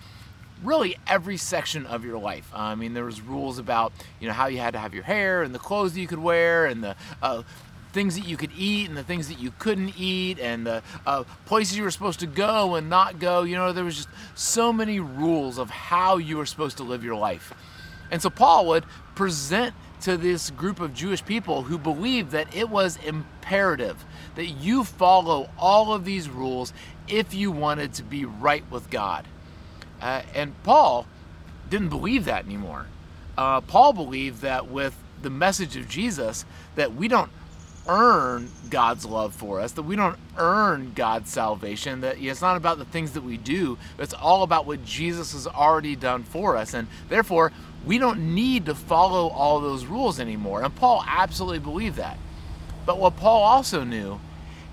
really 0.63 0.97
every 1.07 1.37
section 1.37 1.85
of 1.85 2.03
your 2.03 2.17
life. 2.17 2.51
I 2.53 2.75
mean, 2.75 2.93
there 2.93 3.05
was 3.05 3.21
rules 3.21 3.57
about 3.57 3.93
you 4.19 4.27
know 4.27 4.33
how 4.33 4.47
you 4.47 4.57
had 4.57 4.73
to 4.73 4.79
have 4.79 4.93
your 4.93 5.03
hair 5.03 5.43
and 5.43 5.55
the 5.55 5.59
clothes 5.59 5.93
that 5.93 6.01
you 6.01 6.07
could 6.07 6.19
wear 6.19 6.65
and 6.65 6.83
the 6.83 6.95
uh, 7.21 7.43
things 7.91 8.15
that 8.15 8.27
you 8.27 8.37
could 8.37 8.51
eat 8.57 8.87
and 8.87 8.97
the 8.97 9.03
things 9.03 9.27
that 9.29 9.39
you 9.39 9.51
couldn't 9.59 9.93
eat 9.97 10.39
and 10.39 10.65
the 10.65 10.83
uh, 11.05 11.23
places 11.45 11.77
you 11.77 11.83
were 11.83 11.91
supposed 11.91 12.19
to 12.19 12.27
go 12.27 12.75
and 12.75 12.89
not 12.89 13.19
go. 13.19 13.43
You 13.43 13.55
know, 13.55 13.73
there 13.73 13.83
was 13.83 13.95
just 13.95 14.09
so 14.35 14.71
many 14.71 14.99
rules 14.99 15.57
of 15.57 15.69
how 15.69 16.17
you 16.17 16.37
were 16.37 16.45
supposed 16.45 16.77
to 16.77 16.83
live 16.83 17.03
your 17.03 17.15
life. 17.15 17.53
And 18.11 18.21
so 18.21 18.29
Paul 18.29 18.67
would 18.67 18.85
present 19.15 19.73
to 20.01 20.17
this 20.17 20.49
group 20.51 20.79
of 20.79 20.93
Jewish 20.93 21.25
people 21.25 21.63
who 21.63 21.77
believed 21.77 22.31
that 22.31 22.55
it 22.55 22.69
was 22.69 22.97
imperative 23.05 24.05
that 24.35 24.47
you 24.47 24.83
follow 24.83 25.49
all 25.57 25.93
of 25.93 26.05
these 26.05 26.29
rules 26.29 26.73
if 27.07 27.33
you 27.33 27.51
wanted 27.51 27.93
to 27.95 28.03
be 28.03 28.23
right 28.25 28.63
with 28.71 28.89
God. 28.89 29.25
Uh, 30.01 30.21
and 30.33 30.61
Paul 30.63 31.05
didn't 31.69 31.89
believe 31.89 32.25
that 32.25 32.45
anymore. 32.45 32.85
Uh, 33.37 33.61
Paul 33.61 33.93
believed 33.93 34.41
that 34.41 34.67
with 34.67 34.95
the 35.21 35.29
message 35.29 35.75
of 35.75 35.89
Jesus, 35.89 36.45
that 36.75 36.95
we 36.95 37.07
don't 37.07 37.29
earn 37.89 38.51
God's 38.69 39.03
love 39.03 39.33
for 39.33 39.59
us, 39.59 39.71
that 39.73 39.81
we 39.81 39.95
don't 39.95 40.17
earn 40.37 40.93
God's 40.95 41.31
salvation, 41.31 42.01
that 42.01 42.21
it's 42.21 42.41
not 42.41 42.55
about 42.55 42.77
the 42.77 42.85
things 42.85 43.13
that 43.13 43.23
we 43.23 43.35
do, 43.35 43.77
it's 43.97 44.13
all 44.13 44.43
about 44.43 44.67
what 44.67 44.85
Jesus 44.85 45.33
has 45.33 45.47
already 45.47 45.95
done 45.95 46.23
for 46.23 46.55
us. 46.55 46.73
And 46.73 46.87
therefore, 47.09 47.51
we 47.85 47.97
don't 47.97 48.35
need 48.35 48.67
to 48.67 48.75
follow 48.75 49.27
all 49.29 49.59
those 49.59 49.85
rules 49.85 50.19
anymore. 50.19 50.63
And 50.63 50.73
Paul 50.75 51.03
absolutely 51.07 51.59
believed 51.59 51.95
that. 51.95 52.17
But 52.85 52.99
what 52.99 53.17
Paul 53.17 53.43
also 53.43 53.83
knew 53.83 54.19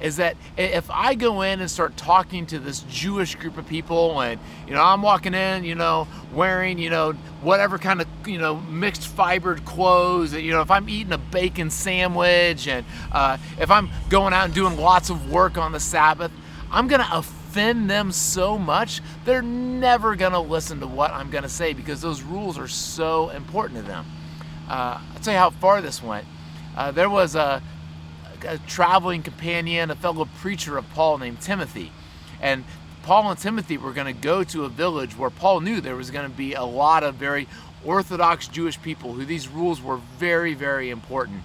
is 0.00 0.16
that 0.16 0.36
if 0.56 0.90
I 0.90 1.14
go 1.14 1.42
in 1.42 1.60
and 1.60 1.70
start 1.70 1.96
talking 1.96 2.46
to 2.46 2.58
this 2.58 2.80
Jewish 2.88 3.34
group 3.34 3.56
of 3.56 3.66
people, 3.66 4.20
and 4.20 4.40
you 4.66 4.74
know 4.74 4.82
I'm 4.82 5.02
walking 5.02 5.34
in, 5.34 5.64
you 5.64 5.74
know, 5.74 6.06
wearing 6.32 6.78
you 6.78 6.90
know 6.90 7.12
whatever 7.42 7.78
kind 7.78 8.00
of 8.00 8.06
you 8.26 8.38
know 8.38 8.56
mixed 8.56 9.06
fibered 9.06 9.64
clothes, 9.64 10.34
you 10.34 10.52
know, 10.52 10.60
if 10.60 10.70
I'm 10.70 10.88
eating 10.88 11.12
a 11.12 11.18
bacon 11.18 11.70
sandwich, 11.70 12.68
and 12.68 12.84
uh, 13.12 13.38
if 13.58 13.70
I'm 13.70 13.90
going 14.08 14.34
out 14.34 14.46
and 14.46 14.54
doing 14.54 14.76
lots 14.76 15.10
of 15.10 15.30
work 15.30 15.56
on 15.56 15.72
the 15.72 15.80
Sabbath, 15.80 16.30
I'm 16.70 16.88
gonna 16.88 17.08
offend 17.12 17.88
them 17.88 18.12
so 18.12 18.58
much 18.58 19.00
they're 19.24 19.40
never 19.42 20.14
gonna 20.14 20.40
listen 20.40 20.80
to 20.80 20.86
what 20.86 21.10
I'm 21.10 21.30
gonna 21.30 21.48
say 21.48 21.72
because 21.72 22.02
those 22.02 22.22
rules 22.22 22.58
are 22.58 22.68
so 22.68 23.30
important 23.30 23.80
to 23.80 23.86
them. 23.86 24.06
Uh, 24.68 25.00
I'll 25.14 25.20
tell 25.22 25.32
you 25.32 25.38
how 25.38 25.50
far 25.50 25.80
this 25.80 26.02
went. 26.02 26.26
Uh, 26.76 26.90
there 26.90 27.08
was 27.08 27.34
a 27.34 27.62
a 28.44 28.58
traveling 28.66 29.22
companion, 29.22 29.90
a 29.90 29.96
fellow 29.96 30.28
preacher 30.38 30.76
of 30.76 30.88
Paul 30.90 31.18
named 31.18 31.40
Timothy. 31.40 31.92
And 32.40 32.64
Paul 33.02 33.30
and 33.30 33.38
Timothy 33.38 33.78
were 33.78 33.92
going 33.92 34.12
to 34.12 34.20
go 34.20 34.42
to 34.44 34.64
a 34.64 34.68
village 34.68 35.16
where 35.16 35.30
Paul 35.30 35.60
knew 35.60 35.80
there 35.80 35.96
was 35.96 36.10
going 36.10 36.28
to 36.28 36.36
be 36.36 36.54
a 36.54 36.64
lot 36.64 37.04
of 37.04 37.14
very 37.14 37.46
Orthodox 37.84 38.48
Jewish 38.48 38.80
people 38.82 39.12
who 39.12 39.24
these 39.24 39.48
rules 39.48 39.80
were 39.80 39.98
very, 40.18 40.54
very 40.54 40.90
important. 40.90 41.42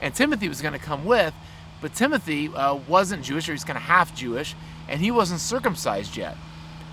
And 0.00 0.14
Timothy 0.14 0.48
was 0.48 0.62
going 0.62 0.72
to 0.72 0.78
come 0.78 1.04
with, 1.04 1.34
but 1.80 1.94
Timothy 1.94 2.48
uh, 2.48 2.74
wasn't 2.88 3.24
Jewish, 3.24 3.48
or 3.48 3.52
he's 3.52 3.64
kind 3.64 3.76
of 3.76 3.82
half 3.82 4.14
Jewish, 4.14 4.54
and 4.88 5.00
he 5.00 5.10
wasn't 5.10 5.40
circumcised 5.40 6.16
yet. 6.16 6.36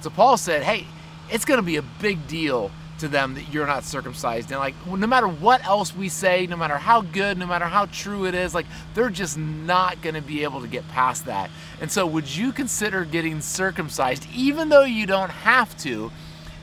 So 0.01 0.09
Paul 0.09 0.37
said, 0.37 0.63
Hey, 0.63 0.85
it's 1.31 1.45
going 1.45 1.59
to 1.59 1.65
be 1.65 1.77
a 1.77 1.81
big 1.81 2.27
deal 2.27 2.71
to 2.99 3.07
them 3.07 3.33
that 3.35 3.51
you're 3.51 3.67
not 3.67 3.83
circumcised. 3.83 4.51
And 4.51 4.59
like, 4.59 4.75
no 4.87 5.07
matter 5.07 5.27
what 5.27 5.65
else 5.65 5.95
we 5.95 6.09
say, 6.09 6.47
no 6.47 6.55
matter 6.55 6.77
how 6.77 7.01
good, 7.01 7.37
no 7.37 7.47
matter 7.47 7.65
how 7.65 7.85
true 7.87 8.25
it 8.25 8.35
is, 8.35 8.53
like, 8.53 8.65
they're 8.93 9.09
just 9.09 9.37
not 9.37 10.01
going 10.01 10.15
to 10.15 10.21
be 10.21 10.43
able 10.43 10.61
to 10.61 10.67
get 10.67 10.87
past 10.89 11.25
that. 11.25 11.49
And 11.81 11.91
so, 11.91 12.05
would 12.05 12.33
you 12.33 12.51
consider 12.51 13.05
getting 13.05 13.41
circumcised, 13.41 14.27
even 14.33 14.69
though 14.69 14.83
you 14.83 15.05
don't 15.05 15.31
have 15.31 15.77
to, 15.79 16.11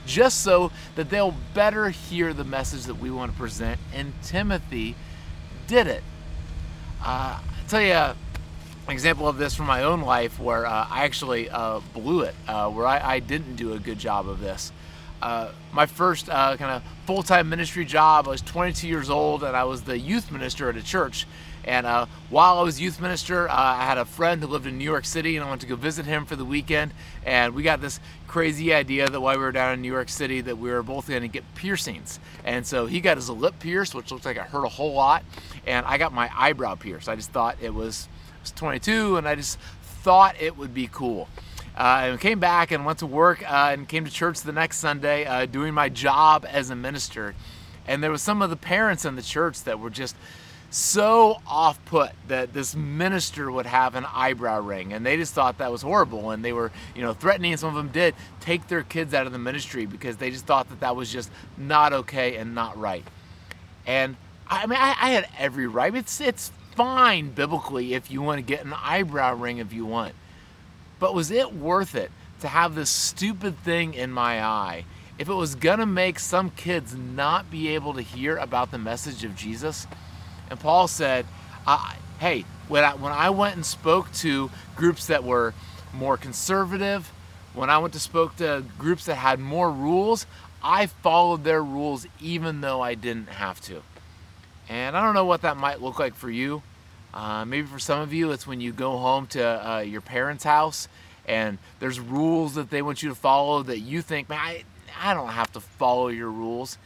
just 0.07 0.43
so 0.43 0.71
that 0.95 1.11
they'll 1.11 1.35
better 1.53 1.91
hear 1.91 2.33
the 2.33 2.45
message 2.45 2.85
that 2.85 2.97
we 2.97 3.11
want 3.11 3.33
to 3.33 3.39
present? 3.39 3.81
And 3.93 4.13
Timothy 4.23 4.95
did 5.67 5.87
it. 5.87 6.03
Uh, 7.03 7.39
I'll 7.41 7.69
tell 7.69 7.83
you 7.83 7.93
an 7.93 8.17
example 8.89 9.27
of 9.27 9.37
this 9.37 9.55
from 9.55 9.67
my 9.67 9.83
own 9.83 10.03
life 10.03 10.39
where 10.39 10.67
uh, 10.67 10.87
I 10.89 11.05
actually 11.05 11.51
uh, 11.51 11.81
blew 11.93 12.21
it, 12.21 12.35
uh, 12.47 12.71
where 12.71 12.87
I, 12.87 13.15
I 13.15 13.19
didn't 13.19 13.57
do 13.57 13.73
a 13.73 13.79
good 13.79 13.99
job 13.99 14.29
of 14.29 14.41
this. 14.41 14.73
Uh, 15.23 15.51
my 15.73 15.87
first 15.87 16.29
uh, 16.29 16.57
kind 16.57 16.71
of 16.71 16.83
full 17.07 17.23
time 17.23 17.49
ministry 17.49 17.85
job. 17.85 18.27
I 18.27 18.31
was 18.31 18.43
22 18.43 18.87
years 18.89 19.11
old 19.11 19.43
and 19.43 19.57
I 19.57 19.65
was 19.65 19.83
the 19.83 19.99
youth 19.99 20.31
minister 20.31 20.69
at 20.69 20.77
a 20.77 20.83
church. 20.83 21.27
And 21.65 21.85
uh, 21.85 22.07
while 22.31 22.59
I 22.59 22.63
was 22.63 22.81
youth 22.81 23.01
minister, 23.01 23.49
uh, 23.49 23.55
I 23.55 23.85
had 23.85 23.99
a 23.99 24.05
friend 24.05 24.41
who 24.41 24.47
lived 24.47 24.67
in 24.67 24.79
New 24.79 24.85
York 24.85 25.05
City 25.05 25.37
and 25.37 25.45
I 25.45 25.49
went 25.49 25.63
to 25.63 25.67
go 25.67 25.75
visit 25.75 26.07
him 26.07 26.25
for 26.25 26.37
the 26.37 26.45
weekend. 26.45 26.93
And 27.25 27.55
we 27.55 27.63
got 27.63 27.81
this 27.81 27.99
crazy 28.29 28.73
idea 28.73 29.09
that 29.09 29.21
while 29.21 29.37
we 29.37 29.43
were 29.43 29.53
down 29.53 29.75
in 29.75 29.83
New 29.83 29.91
York 29.91 30.09
City 30.09 30.41
that 30.43 30.59
we 30.59 30.71
were 30.71 30.83
both 30.83 31.09
going 31.09 31.23
to 31.23 31.29
get 31.29 31.43
piercings. 31.55 32.21
And 32.45 32.65
so 32.65 32.87
he 32.87 33.01
got 33.01 33.17
his 33.17 33.29
lip 33.29 33.59
pierced, 33.59 33.95
which 33.95 34.13
looked 34.13 34.25
like 34.27 34.37
it 34.37 34.43
hurt 34.43 34.65
a 34.65 34.69
whole 34.69 34.93
lot. 34.93 35.25
And 35.67 35.85
I 35.87 35.99
got 35.99 36.13
my 36.13 36.31
eyebrow 36.37 36.77
pierced. 36.77 37.09
I 37.09 37.17
just 37.17 37.31
thought 37.31 37.57
it 37.61 37.75
was, 37.75 38.09
I 38.39 38.43
was 38.43 38.51
22 38.53 39.17
and 39.17 39.27
I 39.27 39.35
just 39.35 39.59
thought 39.83 40.41
it 40.41 40.57
would 40.57 40.73
be 40.73 40.89
cool. 40.93 41.29
Uh, 41.77 42.01
and 42.05 42.21
came 42.21 42.41
back 42.41 42.71
and 42.71 42.87
went 42.87 43.01
to 43.01 43.07
work 43.07 43.43
uh, 43.43 43.69
and 43.73 43.87
came 43.87 44.05
to 44.05 44.11
church 44.11 44.41
the 44.41 44.53
next 44.53 44.79
Sunday 44.79 45.27
uh, 45.27 45.45
doing 45.45 45.75
my 45.75 45.91
job 45.91 46.47
as 46.49 46.71
a 46.71 46.77
minister. 46.77 47.35
And 47.87 48.03
there 48.03 48.11
was 48.11 48.23
some 48.23 48.41
of 48.41 48.49
the 48.49 48.57
parents 48.57 49.05
in 49.05 49.15
the 49.15 49.23
church 49.23 49.63
that 49.65 49.79
were 49.79 49.91
just 49.91 50.17
so 50.71 51.41
off 51.47 51.83
put 51.85 52.13
that 52.29 52.53
this 52.53 52.75
minister 52.75 53.51
would 53.51 53.67
have 53.67 53.95
an 53.95 54.07
eyebrow 54.13 54.61
ring. 54.61 54.95
And 54.95 55.05
they 55.05 55.19
just 55.19 55.35
thought 55.35 55.59
that 55.59 55.71
was 55.71 55.83
horrible. 55.83 56.31
And 56.31 56.45
they 56.45 56.53
were 56.53 56.73
you 56.95 57.03
know 57.03 57.13
threatening 57.13 57.53
and 57.53 57.61
some 57.61 57.69
of 57.69 57.75
them 57.75 57.89
did 57.89 58.15
take 58.41 58.69
their 58.69 58.83
kids 58.83 59.13
out 59.13 59.27
of 59.27 59.33
the 59.33 59.39
ministry 59.39 59.85
because 59.85 60.17
they 60.17 60.31
just 60.31 60.47
thought 60.47 60.71
that 60.71 60.81
that 60.81 60.97
was 60.97 61.13
just 61.13 61.31
not 61.59 61.93
okay 61.93 62.37
and 62.37 62.55
not 62.55 62.79
right. 62.79 63.05
And 63.87 64.17
i 64.49 64.65
mean 64.67 64.79
i, 64.79 64.95
I 65.01 65.11
had 65.11 65.29
every 65.39 65.67
right. 65.67 65.95
It's 65.95 66.21
it's 66.21 66.53
fine 66.75 67.31
biblically 67.31 67.95
if 67.95 68.11
you 68.11 68.23
want 68.23 68.39
to 68.39 68.43
get 68.43 68.65
an 68.65 68.75
eyebrow 68.75 69.35
ring 69.35 69.59
if 69.59 69.73
you 69.73 69.87
want 69.87 70.15
but 70.99 71.15
was 71.15 71.31
it 71.31 71.55
worth 71.55 71.95
it 71.95 72.11
to 72.41 72.49
have 72.49 72.75
this 72.75 72.91
stupid 72.91 73.59
thing 73.59 73.95
in 73.95 74.11
my 74.11 74.43
eye 74.43 74.85
if 75.19 75.29
it 75.29 75.35
was 75.35 75.55
to 75.55 75.87
make 75.87 76.19
some 76.19 76.51
kids 76.51 76.95
not 76.95 77.51
be 77.51 77.69
able 77.69 77.95
to 77.95 78.03
hear 78.03 78.37
about 78.37 78.71
the 78.71 78.79
message 78.79 79.25
of 79.25 79.35
Jesus? 79.37 79.87
And 80.51 80.61
Paul 80.61 80.89
said, 80.89 81.27
hey, 82.19 82.45
when 82.69 82.85
I, 82.85 82.95
when 82.95 83.13
I 83.13 83.31
went 83.31 83.57
and 83.57 83.65
spoke 83.65 84.13
to 84.15 84.51
groups 84.75 85.07
that 85.07 85.25
were 85.25 85.55
more 85.93 86.17
conservative, 86.17 87.11
when 87.55 87.71
I 87.71 87.79
went 87.79 87.95
to 87.95 88.01
spoke 88.01 88.37
to 88.37 88.65
groups 88.79 89.07
that 89.07 89.15
had 89.15 89.41
more 89.41 89.71
rules, 89.71 90.27
I 90.63 90.87
followed 90.87 91.45
their 91.45 91.63
rules 91.63 92.07
even 92.21 92.61
though 92.61 92.81
I 92.81 92.95
didn't 92.95 93.29
have 93.29 93.61
to. 93.63 93.83
And 94.69 94.97
I 94.97 95.03
don't 95.03 95.15
know 95.15 95.25
what 95.25 95.43
that 95.43 95.57
might 95.57 95.81
look 95.81 95.99
like 95.99 96.15
for 96.15 96.31
you. 96.31 96.63
Uh, 97.17 97.47
maybe 97.47 97.67
for 97.67 97.79
some 97.79 98.03
of 98.03 98.13
you, 98.13 98.31
it's 98.31 98.47
when 98.47 98.61
you 98.61 98.73
go 98.73 98.99
home 98.99 99.27
to 99.27 99.43
uh, 99.43 99.79
your 99.79 100.03
parents' 100.03 100.45
house 100.45 100.87
and 101.25 101.57
there's 101.81 101.99
rules 101.99 102.57
that 102.57 102.69
they 102.69 102.83
want 102.83 103.03
you 103.03 103.09
to 103.09 103.15
follow 103.15 103.63
that 103.63 103.79
you 103.79 104.03
think, 104.03 104.29
man, 104.29 104.39
I, 104.39 104.65
I 105.01 105.15
don't 105.15 105.31
have 105.31 105.51
to 105.55 105.61
follow 105.61 106.09
your 106.09 106.31
rules. 106.31 106.77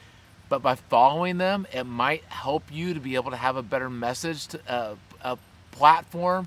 But 0.48 0.62
by 0.62 0.76
following 0.76 1.38
them, 1.38 1.66
it 1.72 1.82
might 1.82 2.22
help 2.26 2.62
you 2.70 2.94
to 2.94 3.00
be 3.00 3.16
able 3.16 3.32
to 3.32 3.36
have 3.36 3.56
a 3.56 3.62
better 3.62 3.90
message, 3.90 4.46
to, 4.48 4.60
uh, 4.68 4.94
a 5.22 5.36
platform 5.72 6.46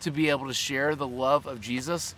to 0.00 0.10
be 0.10 0.30
able 0.30 0.46
to 0.46 0.54
share 0.54 0.94
the 0.94 1.06
love 1.06 1.44
of 1.44 1.60
Jesus. 1.60 2.14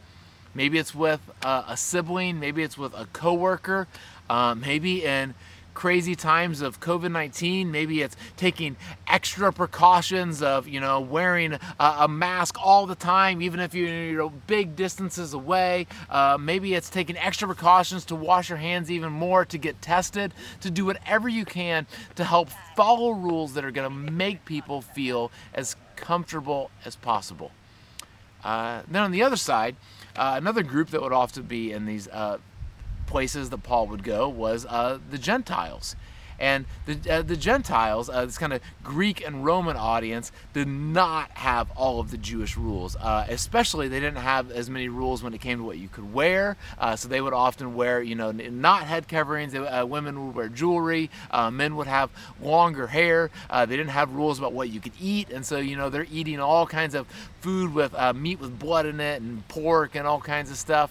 Maybe 0.55 0.79
it's 0.79 0.95
with 0.95 1.21
uh, 1.43 1.65
a 1.67 1.77
sibling, 1.77 2.39
maybe 2.39 2.63
it's 2.63 2.79
with 2.79 2.95
a 2.95 3.07
coworker, 3.07 3.89
um, 4.29 4.61
maybe 4.61 5.05
in 5.05 5.35
crazy 5.81 6.15
times 6.15 6.61
of 6.61 6.79
COVID 6.79 7.11
19. 7.11 7.71
Maybe 7.71 8.03
it's 8.03 8.15
taking 8.37 8.77
extra 9.07 9.51
precautions 9.51 10.43
of, 10.43 10.69
you 10.69 10.79
know, 10.79 11.01
wearing 11.01 11.55
a, 11.55 11.61
a 12.01 12.07
mask 12.07 12.57
all 12.63 12.85
the 12.85 12.95
time, 12.95 13.41
even 13.41 13.61
if 13.61 13.75
you're 13.75 13.89
you 13.89 14.19
know, 14.19 14.29
big 14.47 14.77
distances 14.77 15.33
away. 15.33 15.87
Uh, 16.11 16.37
maybe 16.39 16.75
it's 16.75 16.91
taking 16.91 17.17
extra 17.17 17.49
precautions 17.49 18.05
to 18.05 18.15
wash 18.15 18.51
your 18.51 18.59
hands 18.59 18.91
even 18.91 19.11
more, 19.11 19.47
to 19.47 19.57
get 19.57 19.81
tested, 19.81 20.35
to 20.61 20.71
do 20.71 20.85
whatever 20.85 21.31
you 21.31 21.47
can 21.47 21.87
to 22.15 22.25
help 22.25 22.51
follow 22.77 23.13
rules 23.13 23.55
that 23.55 23.65
are 23.65 23.71
going 23.71 23.89
to 23.89 24.13
make 24.13 24.45
people 24.45 24.83
feel 24.83 25.33
as 25.55 25.77
comfortable 25.97 26.71
as 26.85 26.95
possible. 26.95 27.53
Uh, 28.45 28.83
then 28.87 29.03
on 29.03 29.13
the 29.13 29.23
other 29.23 29.37
side, 29.37 29.77
uh, 30.15 30.35
another 30.37 30.63
group 30.63 30.91
that 30.91 31.01
would 31.01 31.15
often 31.15 31.45
be 31.45 31.73
in 31.73 31.87
these 31.87 32.07
uh, 32.09 32.37
places 33.11 33.51
that 33.51 33.63
Paul 33.63 33.89
would 33.89 34.05
go 34.05 34.29
was 34.29 34.65
uh, 34.67 34.99
the 35.11 35.19
Gentiles. 35.19 35.97
And 36.41 36.65
the, 36.87 36.99
uh, 37.11 37.23
the 37.23 37.37
Gentiles, 37.37 38.09
uh, 38.09 38.25
this 38.25 38.39
kind 38.39 38.55
of 38.55 38.63
Greek 38.83 39.25
and 39.25 39.45
Roman 39.45 39.77
audience, 39.77 40.33
did 40.55 40.67
not 40.67 41.31
have 41.33 41.71
all 41.73 42.01
of 42.01 42.11
the 42.11 42.17
Jewish 42.17 42.57
rules. 42.57 42.97
Uh, 42.97 43.27
especially, 43.29 43.89
they 43.89 44.01
didn't 44.01 44.23
have 44.23 44.51
as 44.51 44.71
many 44.71 44.89
rules 44.89 45.23
when 45.23 45.35
it 45.35 45.43
came 45.43 45.59
to 45.59 45.65
what 45.65 45.77
you 45.77 45.89
could 45.89 46.15
wear. 46.15 46.57
Uh, 46.79 46.97
so 46.97 47.09
they 47.09 47.21
would 47.21 47.35
often 47.35 47.75
wear, 47.75 48.01
you 48.03 48.15
know, 48.15 48.33
not 48.33 48.85
head 48.85 49.07
coverings. 49.07 49.55
Uh, 49.55 49.85
women 49.87 50.29
would 50.29 50.35
wear 50.35 50.49
jewelry. 50.49 51.11
Uh, 51.31 51.51
men 51.51 51.77
would 51.77 51.87
have 51.87 52.09
longer 52.41 52.87
hair. 52.87 53.31
they 53.51 53.77
didn't 53.77 53.89
have 53.89 54.11
rules 54.15 54.39
about 54.39 54.55
what 54.55 54.71
you 54.71 54.81
could 54.81 54.95
eat. 54.99 55.29
And 55.29 55.45
so, 55.45 55.59
you 55.59 55.77
know, 55.77 55.91
they're 55.91 56.07
eating 56.11 56.41
all 56.41 56.67
kinds 56.67 56.95
of 56.95 57.07
food 57.43 57.75
with 57.75 57.95
meat 58.15 58.41
with 58.41 58.59
blood 58.59 58.87
in 58.87 58.99
it 58.99 59.21
and 59.21 59.47
pork 59.49 59.95
and 59.95 60.07
all 60.07 60.21
kinds 60.21 60.51
of 60.51 60.57
stuff 60.57 60.91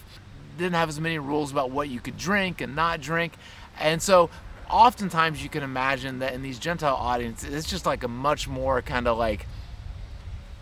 didn't 0.60 0.76
have 0.76 0.88
as 0.88 1.00
many 1.00 1.18
rules 1.18 1.50
about 1.50 1.70
what 1.70 1.88
you 1.88 2.00
could 2.00 2.16
drink 2.16 2.60
and 2.60 2.76
not 2.76 3.00
drink. 3.00 3.32
And 3.78 4.00
so 4.00 4.30
oftentimes 4.68 5.42
you 5.42 5.48
can 5.48 5.62
imagine 5.62 6.20
that 6.20 6.32
in 6.34 6.42
these 6.42 6.58
Gentile 6.58 6.94
audiences, 6.94 7.52
it's 7.52 7.68
just 7.68 7.86
like 7.86 8.02
a 8.04 8.08
much 8.08 8.46
more 8.46 8.82
kind 8.82 9.08
of 9.08 9.18
like 9.18 9.46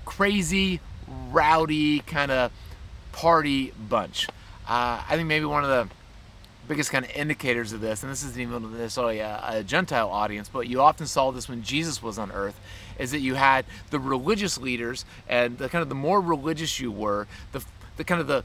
crazy, 0.05 0.81
rowdy 1.31 2.01
kind 2.01 2.31
of 2.31 2.53
party 3.13 3.73
bunch. 3.89 4.27
Uh, 4.67 5.03
I 5.09 5.17
think 5.17 5.29
maybe 5.29 5.45
one 5.45 5.65
of 5.65 5.71
the 5.71 5.95
biggest 6.69 6.91
kind 6.91 7.05
of 7.05 7.11
indicators 7.13 7.73
of 7.73 7.81
this, 7.81 8.03
and 8.03 8.13
this 8.13 8.23
isn't 8.23 8.41
even 8.41 8.73
necessarily 8.73 9.21
a, 9.21 9.43
a, 9.43 9.63
Gentile 9.63 10.11
audience, 10.11 10.51
but 10.51 10.69
you 10.69 10.83
often 10.83 11.07
saw 11.07 11.31
this 11.31 11.49
when 11.49 11.63
Jesus 11.63 12.03
was 12.03 12.19
on 12.19 12.31
earth, 12.31 12.61
is 12.99 13.11
that 13.13 13.21
you 13.21 13.35
had 13.35 13.65
the 13.91 13.99
religious 13.99 14.59
leaders, 14.59 15.07
and 15.29 15.57
the 15.57 15.69
kind 15.71 15.83
of 15.83 15.89
the 15.89 15.95
more 15.95 16.21
religious 16.21 16.79
you 16.79 16.93
were, 16.93 17.27
the, 17.53 17.65
the 17.97 18.05
kind 18.05 18.21
of 18.21 18.27
the 18.27 18.45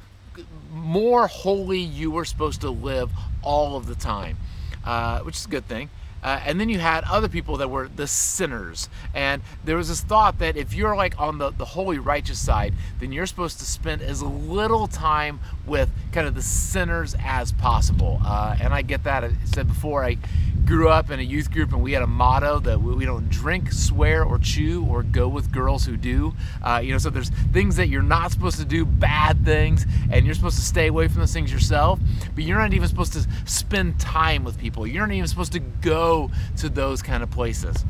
more 0.72 1.28
holy 1.28 1.80
you 1.80 2.12
were 2.12 2.26
supposed 2.26 2.62
to 2.62 2.70
live 2.70 3.12
all 3.42 3.76
of 3.76 3.86
the 3.86 3.96
time, 3.96 4.38
uh, 4.86 5.20
which 5.20 5.36
is 5.36 5.46
a 5.46 5.50
good 5.50 5.68
thing. 5.68 5.90
Uh, 6.24 6.40
and 6.46 6.60
then 6.60 6.70
you 6.70 6.80
had 6.80 7.04
other 7.04 7.28
people 7.28 7.58
that 7.58 7.70
were 7.70 7.88
the 7.88 8.08
sinners. 8.08 8.90
And 9.14 9.42
there 9.64 9.76
was 9.76 9.90
this 9.90 10.02
thought 10.02 10.40
that 10.40 10.56
if 10.56 10.74
you're 10.74 10.96
like 10.96 11.20
on 11.20 11.38
the, 11.38 11.52
the 11.52 11.66
holy 11.66 12.00
righteous 12.00 12.40
side, 12.40 12.74
then 13.00 13.12
you're 13.12 13.26
supposed 13.26 13.60
to 13.60 13.66
spend 13.66 14.02
as 14.02 14.24
little 14.24 14.88
time 14.88 15.40
with 15.66 15.90
kind 16.12 16.28
of 16.28 16.36
the 16.36 16.42
sinners 16.42 17.16
as 17.20 17.52
possible. 17.52 18.22
Uh, 18.26 18.56
and 18.60 18.74
I 18.74 18.82
get 18.82 19.04
that. 19.04 19.24
I 19.24 19.32
said 19.46 19.68
before, 19.68 20.04
I 20.04 20.18
grew 20.66 20.88
up 20.88 21.12
in 21.12 21.20
a 21.20 21.24
youth 21.24 21.52
group 21.52 21.74
and 21.74 21.84
we 21.84 21.92
had 21.92 22.02
a 22.02 22.08
motto 22.08 22.60
that 22.60 22.82
we 22.82 23.06
don't 23.06 23.30
drink, 23.30 23.72
swear, 23.72 24.24
or 24.24 24.38
chew, 24.38 24.86
or 24.86 25.04
go 25.04 25.28
with 25.28 25.52
girls 25.52 25.86
who 25.86 25.98
do. 25.98 26.34
Uh, 26.64 26.80
you 26.82 26.92
know, 26.92 26.98
so 26.98 27.10
there's 27.10 27.30
things 27.52 27.76
that 27.76 27.88
you're 27.88 28.02
not 28.02 28.32
supposed 28.32 28.58
to 28.58 28.66
do, 28.66 28.86
bad 28.86 29.44
things, 29.44 29.86
and 30.10 30.26
you're 30.26 30.36
supposed 30.36 30.56
to 30.56 30.62
stay 30.62 30.88
away 30.88 31.08
from 31.08 31.20
those 31.20 31.34
things 31.34 31.52
yourself. 31.52 32.00
But 32.34 32.46
you're 32.46 32.58
not 32.58 32.74
even 32.74 32.88
supposed 32.88 33.14
to 33.14 33.28
spend 33.46 34.00
time 34.00 34.44
with 34.44 34.58
people. 34.58 34.88
You're 34.88 35.06
not 35.06 35.14
even 35.14 35.28
supposed 35.28 35.52
to 35.54 35.60
go 35.60 36.13
to 36.58 36.70
those 36.70 37.02
kind 37.02 37.24
of 37.24 37.32
places. 37.32 37.86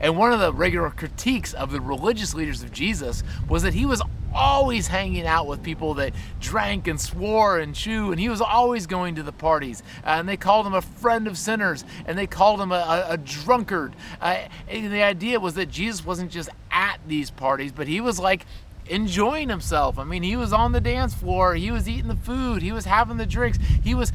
And 0.00 0.16
one 0.16 0.32
of 0.32 0.40
the 0.40 0.52
regular 0.52 0.90
critiques 0.90 1.52
of 1.54 1.72
the 1.72 1.80
religious 1.80 2.34
leaders 2.34 2.62
of 2.62 2.72
Jesus 2.72 3.24
was 3.48 3.62
that 3.64 3.74
he 3.74 3.84
was 3.84 4.00
always 4.34 4.86
hanging 4.86 5.26
out 5.26 5.46
with 5.46 5.62
people 5.62 5.94
that 5.94 6.12
drank 6.38 6.86
and 6.86 7.00
swore 7.00 7.58
and 7.58 7.74
chew, 7.74 8.12
and 8.12 8.20
he 8.20 8.28
was 8.28 8.40
always 8.40 8.86
going 8.86 9.14
to 9.16 9.22
the 9.22 9.32
parties. 9.32 9.82
Uh, 10.04 10.10
and 10.10 10.28
they 10.28 10.36
called 10.36 10.66
him 10.66 10.74
a 10.74 10.82
friend 10.82 11.26
of 11.26 11.36
sinners, 11.36 11.84
and 12.06 12.16
they 12.16 12.26
called 12.26 12.60
him 12.60 12.70
a, 12.70 12.76
a, 13.08 13.14
a 13.14 13.16
drunkard. 13.16 13.94
Uh, 14.20 14.36
and 14.68 14.92
the 14.92 15.02
idea 15.02 15.40
was 15.40 15.54
that 15.54 15.70
Jesus 15.70 16.04
wasn't 16.04 16.30
just 16.30 16.50
at 16.70 16.98
these 17.08 17.30
parties, 17.30 17.72
but 17.72 17.88
he 17.88 18.00
was 18.00 18.20
like 18.20 18.46
enjoying 18.86 19.48
himself. 19.48 19.98
I 19.98 20.04
mean, 20.04 20.22
he 20.22 20.36
was 20.36 20.52
on 20.52 20.72
the 20.72 20.80
dance 20.80 21.14
floor, 21.14 21.54
he 21.54 21.70
was 21.70 21.88
eating 21.88 22.08
the 22.08 22.16
food, 22.16 22.62
he 22.62 22.72
was 22.72 22.84
having 22.84 23.16
the 23.16 23.26
drinks, 23.26 23.58
he 23.82 23.94
was 23.94 24.12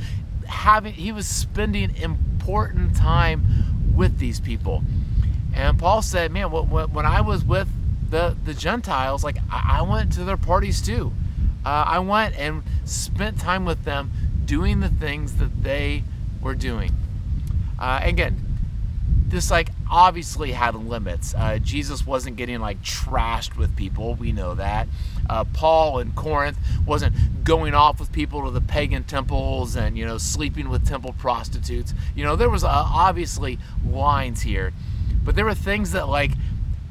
having, 0.48 0.94
he 0.94 1.12
was 1.12 1.28
spending 1.28 1.92
important 2.44 2.94
time 2.94 3.94
with 3.96 4.20
these 4.20 4.42
people. 4.42 4.84
And 5.56 5.80
Paul 5.80 6.02
said, 6.02 6.30
man, 6.30 6.52
when 6.52 7.06
I 7.06 7.22
was 7.22 7.46
with 7.46 7.70
the, 8.10 8.36
the 8.44 8.54
Gentiles, 8.54 9.24
like 9.24 9.38
I 9.50 9.82
went 9.82 10.12
to 10.14 10.26
their 10.26 10.36
parties 10.36 10.82
too. 10.82 11.14
Uh, 11.66 11.86
I 11.88 12.00
went 12.00 12.36
and 12.36 12.64
spent 12.84 13.40
time 13.40 13.64
with 13.64 13.86
them 13.86 14.12
doing 14.44 14.82
the 14.82 14.90
things 14.90 15.38
that 15.38 15.64
they 15.64 16.04
were 16.42 16.54
doing. 16.56 16.92
Uh, 17.80 18.02
again, 18.04 18.38
this 19.28 19.50
like 19.50 19.70
obviously 19.90 20.52
had 20.52 20.76
limits. 20.76 21.34
Uh, 21.34 21.60
Jesus 21.60 22.06
wasn't 22.06 22.36
getting 22.36 22.60
like 22.60 22.82
trashed 22.82 23.56
with 23.56 23.74
people. 23.78 24.16
We 24.16 24.34
know 24.34 24.56
that. 24.56 24.90
Uh, 25.30 25.44
Paul 25.46 26.00
in 26.00 26.12
Corinth 26.12 26.58
wasn't 26.86 27.44
going 27.44 27.74
off 27.74 28.00
with 28.00 28.12
people 28.12 28.44
to 28.46 28.52
the 28.52 28.62
pagan 28.62 29.04
temples 29.04 29.76
and 29.76 29.98
you 29.98 30.06
know 30.06 30.18
sleeping 30.18 30.70
with 30.70 30.88
temple 30.88 31.14
prostitutes. 31.18 31.94
You 32.16 32.24
know 32.24 32.36
there 32.36 32.50
was 32.50 32.64
uh, 32.64 32.70
obviously 32.70 33.60
lines 33.86 34.42
here. 34.42 34.74
But 35.24 35.36
there 35.36 35.46
were 35.46 35.54
things 35.54 35.92
that, 35.92 36.10
like, 36.10 36.32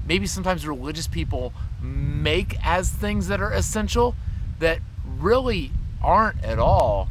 maybe 0.06 0.26
sometimes 0.26 0.66
religious 0.66 1.06
people 1.06 1.52
make 1.80 2.56
as 2.64 2.90
things 2.90 3.28
that 3.28 3.40
are 3.40 3.52
essential 3.52 4.14
that 4.58 4.78
really 5.18 5.72
aren't 6.02 6.42
at 6.42 6.58
all, 6.58 7.08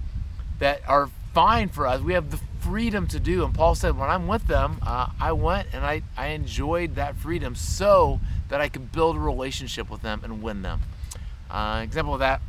that 0.60 0.82
are 0.88 1.10
fine 1.34 1.70
for 1.70 1.86
us. 1.88 2.02
We 2.02 2.14
have 2.14 2.32
the 2.32 2.40
freedom 2.60 3.08
to 3.08 3.20
do. 3.20 3.44
And 3.44 3.54
Paul 3.54 3.76
said, 3.76 3.98
when 3.98 4.10
I'm 4.10 4.28
with 4.28 4.48
them, 4.48 4.80
uh, 4.82 5.08
I 5.20 5.32
went 5.32 5.68
and 5.74 5.86
I, 5.86 6.02
I 6.18 6.28
enjoyed 6.28 6.96
that 6.96 7.16
freedom 7.16 7.56
so 7.56 8.20
that 8.50 8.62
I 8.62 8.68
could 8.68 8.92
build 8.92 9.16
a 9.16 9.20
relationship 9.20 9.90
with 9.90 10.02
them 10.02 10.22
and 10.24 10.42
win 10.42 10.62
them. 10.62 10.82
Uh, 11.52 11.82
example 11.84 12.14
of 12.14 12.22
that 12.22 12.42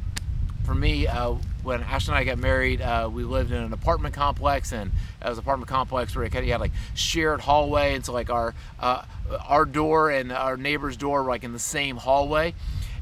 for 0.65 0.75
me, 0.75 1.07
uh, 1.07 1.35
when 1.63 1.83
Ash 1.83 2.09
and 2.09 2.17
I 2.17 2.25
got 2.25 2.39
married, 2.39 2.81
uh, 2.81 3.11
we 3.13 3.25
lived 3.25 3.51
in 3.51 3.63
an 3.63 3.73
apartment 3.73 4.15
complex, 4.15 4.73
and 4.73 4.93
it 5.21 5.29
was 5.29 5.39
an 5.39 5.43
apartment 5.43 5.69
complex 5.69 6.15
where 6.15 6.25
it 6.25 6.31
kind 6.31 6.45
of 6.45 6.51
had 6.51 6.61
like 6.61 6.73
shared 6.95 7.41
hallway, 7.41 7.95
and 7.95 8.05
so 8.05 8.13
like 8.13 8.31
our 8.31 8.55
uh, 8.81 9.05
our 9.47 9.65
door 9.65 10.11
and 10.11 10.33
our 10.33 10.57
neighbor's 10.57 10.97
door 10.97 11.23
were 11.23 11.31
like 11.31 11.45
in 11.45 11.53
the 11.53 11.59
same 11.59 11.97
hallway, 11.97 12.55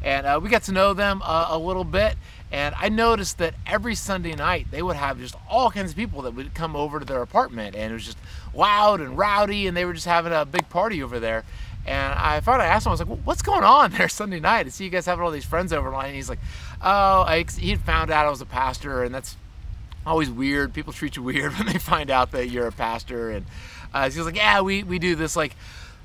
and 0.02 0.26
uh, 0.26 0.40
we 0.42 0.48
got 0.48 0.64
to 0.64 0.72
know 0.72 0.94
them 0.94 1.20
uh, 1.24 1.48
a 1.50 1.58
little 1.58 1.84
bit. 1.84 2.16
And 2.52 2.74
I 2.76 2.88
noticed 2.88 3.38
that 3.38 3.54
every 3.64 3.94
Sunday 3.94 4.34
night 4.34 4.66
they 4.72 4.82
would 4.82 4.96
have 4.96 5.18
just 5.18 5.36
all 5.48 5.70
kinds 5.70 5.92
of 5.92 5.96
people 5.96 6.22
that 6.22 6.34
would 6.34 6.52
come 6.52 6.74
over 6.74 6.98
to 6.98 7.04
their 7.04 7.22
apartment, 7.22 7.76
and 7.76 7.92
it 7.92 7.94
was 7.94 8.06
just 8.06 8.18
loud 8.52 9.00
and 9.00 9.16
rowdy, 9.16 9.68
and 9.68 9.76
they 9.76 9.84
were 9.84 9.92
just 9.92 10.06
having 10.06 10.32
a 10.32 10.44
big 10.44 10.68
party 10.68 11.02
over 11.02 11.20
there. 11.20 11.44
And 11.86 12.12
I 12.14 12.40
I 12.44 12.66
asked 12.66 12.86
him, 12.86 12.90
I 12.90 12.92
was 12.92 13.00
like, 13.00 13.08
well, 13.08 13.20
what's 13.24 13.42
going 13.42 13.64
on 13.64 13.90
there 13.98 14.08
Sunday 14.08 14.40
night? 14.40 14.66
I 14.66 14.68
see 14.68 14.84
you 14.84 14.90
guys 14.90 15.06
having 15.06 15.24
all 15.24 15.30
these 15.30 15.44
friends 15.44 15.72
over. 15.72 15.92
And 15.94 16.14
he's 16.14 16.28
like, 16.28 16.40
oh, 16.82 17.24
he 17.58 17.76
found 17.76 18.10
out 18.10 18.26
I 18.26 18.30
was 18.30 18.40
a 18.40 18.46
pastor, 18.46 19.02
and 19.02 19.14
that's 19.14 19.36
always 20.06 20.30
weird. 20.30 20.72
People 20.72 20.92
treat 20.92 21.16
you 21.16 21.22
weird 21.24 21.52
when 21.54 21.66
they 21.66 21.78
find 21.78 22.10
out 22.10 22.32
that 22.32 22.48
you're 22.48 22.66
a 22.66 22.72
pastor. 22.72 23.30
And 23.30 23.46
uh, 23.92 24.08
so 24.08 24.14
he 24.14 24.18
was 24.18 24.26
like, 24.26 24.36
yeah, 24.36 24.60
we, 24.60 24.82
we 24.82 24.98
do 24.98 25.14
this 25.14 25.36
like, 25.36 25.56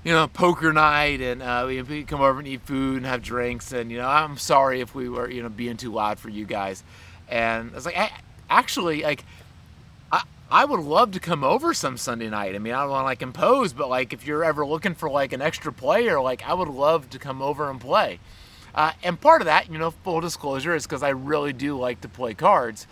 you 0.03 0.11
know, 0.11 0.27
poker 0.27 0.71
night, 0.71 1.19
and 1.19 1.41
uh, 1.41 1.65
we 1.67 2.03
come 2.03 2.21
over 2.21 2.37
and 2.39 2.47
eat 2.47 2.61
food 2.61 2.97
and 2.97 3.05
have 3.07 3.23
drinks. 3.23 3.71
And, 3.71 3.91
you 3.91 3.97
know, 3.97 4.07
I'm 4.07 4.37
sorry 4.37 4.81
if 4.81 4.93
we 4.93 5.09
were, 5.09 5.29
you 5.29 5.41
know, 5.41 5.49
being 5.49 5.77
too 5.77 5.91
loud 5.91 6.19
for 6.19 6.29
you 6.29 6.45
guys. 6.45 6.83
And 7.27 7.71
I 7.71 7.75
was 7.75 7.85
like, 7.85 8.11
actually, 8.49 9.01
like, 9.01 9.25
I 10.49 10.63
would 10.63 10.79
love 10.79 11.11
to 11.11 11.19
come 11.19 11.43
over 11.43 11.73
some 11.73 11.97
Sunday 11.97 12.29
night. 12.29 12.55
I 12.55 12.59
mean, 12.59 12.73
I 12.73 12.81
don't 12.81 12.91
want 12.91 13.01
to 13.01 13.05
like 13.05 13.21
impose, 13.21 13.73
but 13.73 13.89
like 13.89 14.13
if 14.13 14.27
you're 14.27 14.43
ever 14.43 14.65
looking 14.65 14.93
for 14.93 15.09
like 15.09 15.33
an 15.33 15.41
extra 15.41 15.73
player, 15.73 16.21
like 16.21 16.47
I 16.47 16.53
would 16.53 16.67
love 16.67 17.09
to 17.11 17.19
come 17.19 17.41
over 17.41 17.69
and 17.69 17.81
play. 17.81 18.19
Uh, 18.73 18.91
and 19.03 19.19
part 19.19 19.41
of 19.41 19.45
that, 19.45 19.71
you 19.71 19.77
know, 19.77 19.91
full 19.91 20.21
disclosure, 20.21 20.75
is 20.75 20.85
because 20.85 21.01
I 21.01 21.09
really 21.09 21.53
do 21.53 21.77
like 21.77 22.01
to 22.01 22.09
play 22.09 22.33
cards. 22.33 22.85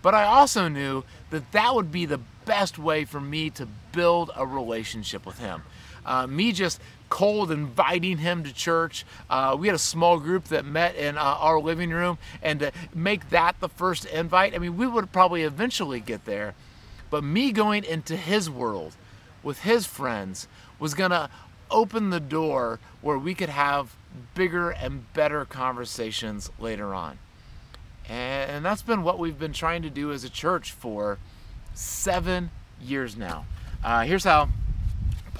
But 0.00 0.14
I 0.14 0.24
also 0.24 0.68
knew 0.68 1.04
that 1.30 1.52
that 1.52 1.74
would 1.74 1.92
be 1.92 2.06
the 2.06 2.20
best 2.44 2.78
way 2.78 3.04
for 3.04 3.20
me 3.20 3.50
to 3.50 3.66
build 3.92 4.30
a 4.34 4.46
relationship 4.46 5.26
with 5.26 5.38
him. 5.38 5.62
Uh, 6.06 6.26
me 6.26 6.52
just 6.52 6.80
cold 7.12 7.50
inviting 7.50 8.16
him 8.16 8.42
to 8.42 8.54
church. 8.54 9.04
Uh, 9.28 9.54
we 9.58 9.66
had 9.68 9.74
a 9.74 9.78
small 9.78 10.18
group 10.18 10.44
that 10.44 10.64
met 10.64 10.96
in 10.96 11.18
uh, 11.18 11.20
our 11.20 11.60
living 11.60 11.90
room, 11.90 12.16
and 12.42 12.58
to 12.58 12.72
make 12.94 13.28
that 13.28 13.60
the 13.60 13.68
first 13.68 14.06
invite, 14.06 14.54
I 14.54 14.58
mean, 14.58 14.78
we 14.78 14.86
would 14.86 15.12
probably 15.12 15.42
eventually 15.42 16.00
get 16.00 16.24
there. 16.24 16.54
But 17.10 17.22
me 17.22 17.52
going 17.52 17.84
into 17.84 18.16
his 18.16 18.48
world 18.48 18.96
with 19.42 19.60
his 19.60 19.84
friends 19.84 20.48
was 20.78 20.94
going 20.94 21.10
to 21.10 21.28
open 21.70 22.08
the 22.08 22.18
door 22.18 22.80
where 23.02 23.18
we 23.18 23.34
could 23.34 23.50
have 23.50 23.94
bigger 24.34 24.70
and 24.70 25.12
better 25.12 25.44
conversations 25.44 26.50
later 26.58 26.94
on. 26.94 27.18
And 28.08 28.64
that's 28.64 28.80
been 28.80 29.02
what 29.02 29.18
we've 29.18 29.38
been 29.38 29.52
trying 29.52 29.82
to 29.82 29.90
do 29.90 30.12
as 30.12 30.24
a 30.24 30.30
church 30.30 30.72
for 30.72 31.18
seven 31.74 32.50
years 32.80 33.18
now. 33.18 33.44
Uh, 33.84 34.04
here's 34.04 34.24
how 34.24 34.48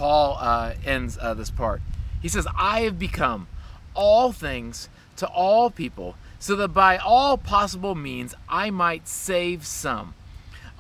Paul 0.03 0.37
uh, 0.41 0.75
ends 0.85 1.17
uh, 1.21 1.33
this 1.33 1.53
part. 1.53 1.81
He 2.21 2.27
says, 2.27 2.45
I 2.59 2.81
have 2.81 2.99
become 2.99 3.47
all 3.95 4.33
things 4.33 4.89
to 5.19 5.29
all 5.29 5.71
people, 5.71 6.17
so 6.41 6.57
that 6.57 6.75
by 6.75 6.97
all 6.97 7.39
possible 7.39 7.95
means 7.95 8.35
I 8.49 8.71
might 8.71 9.07
save 9.07 9.65
some. 9.65 10.15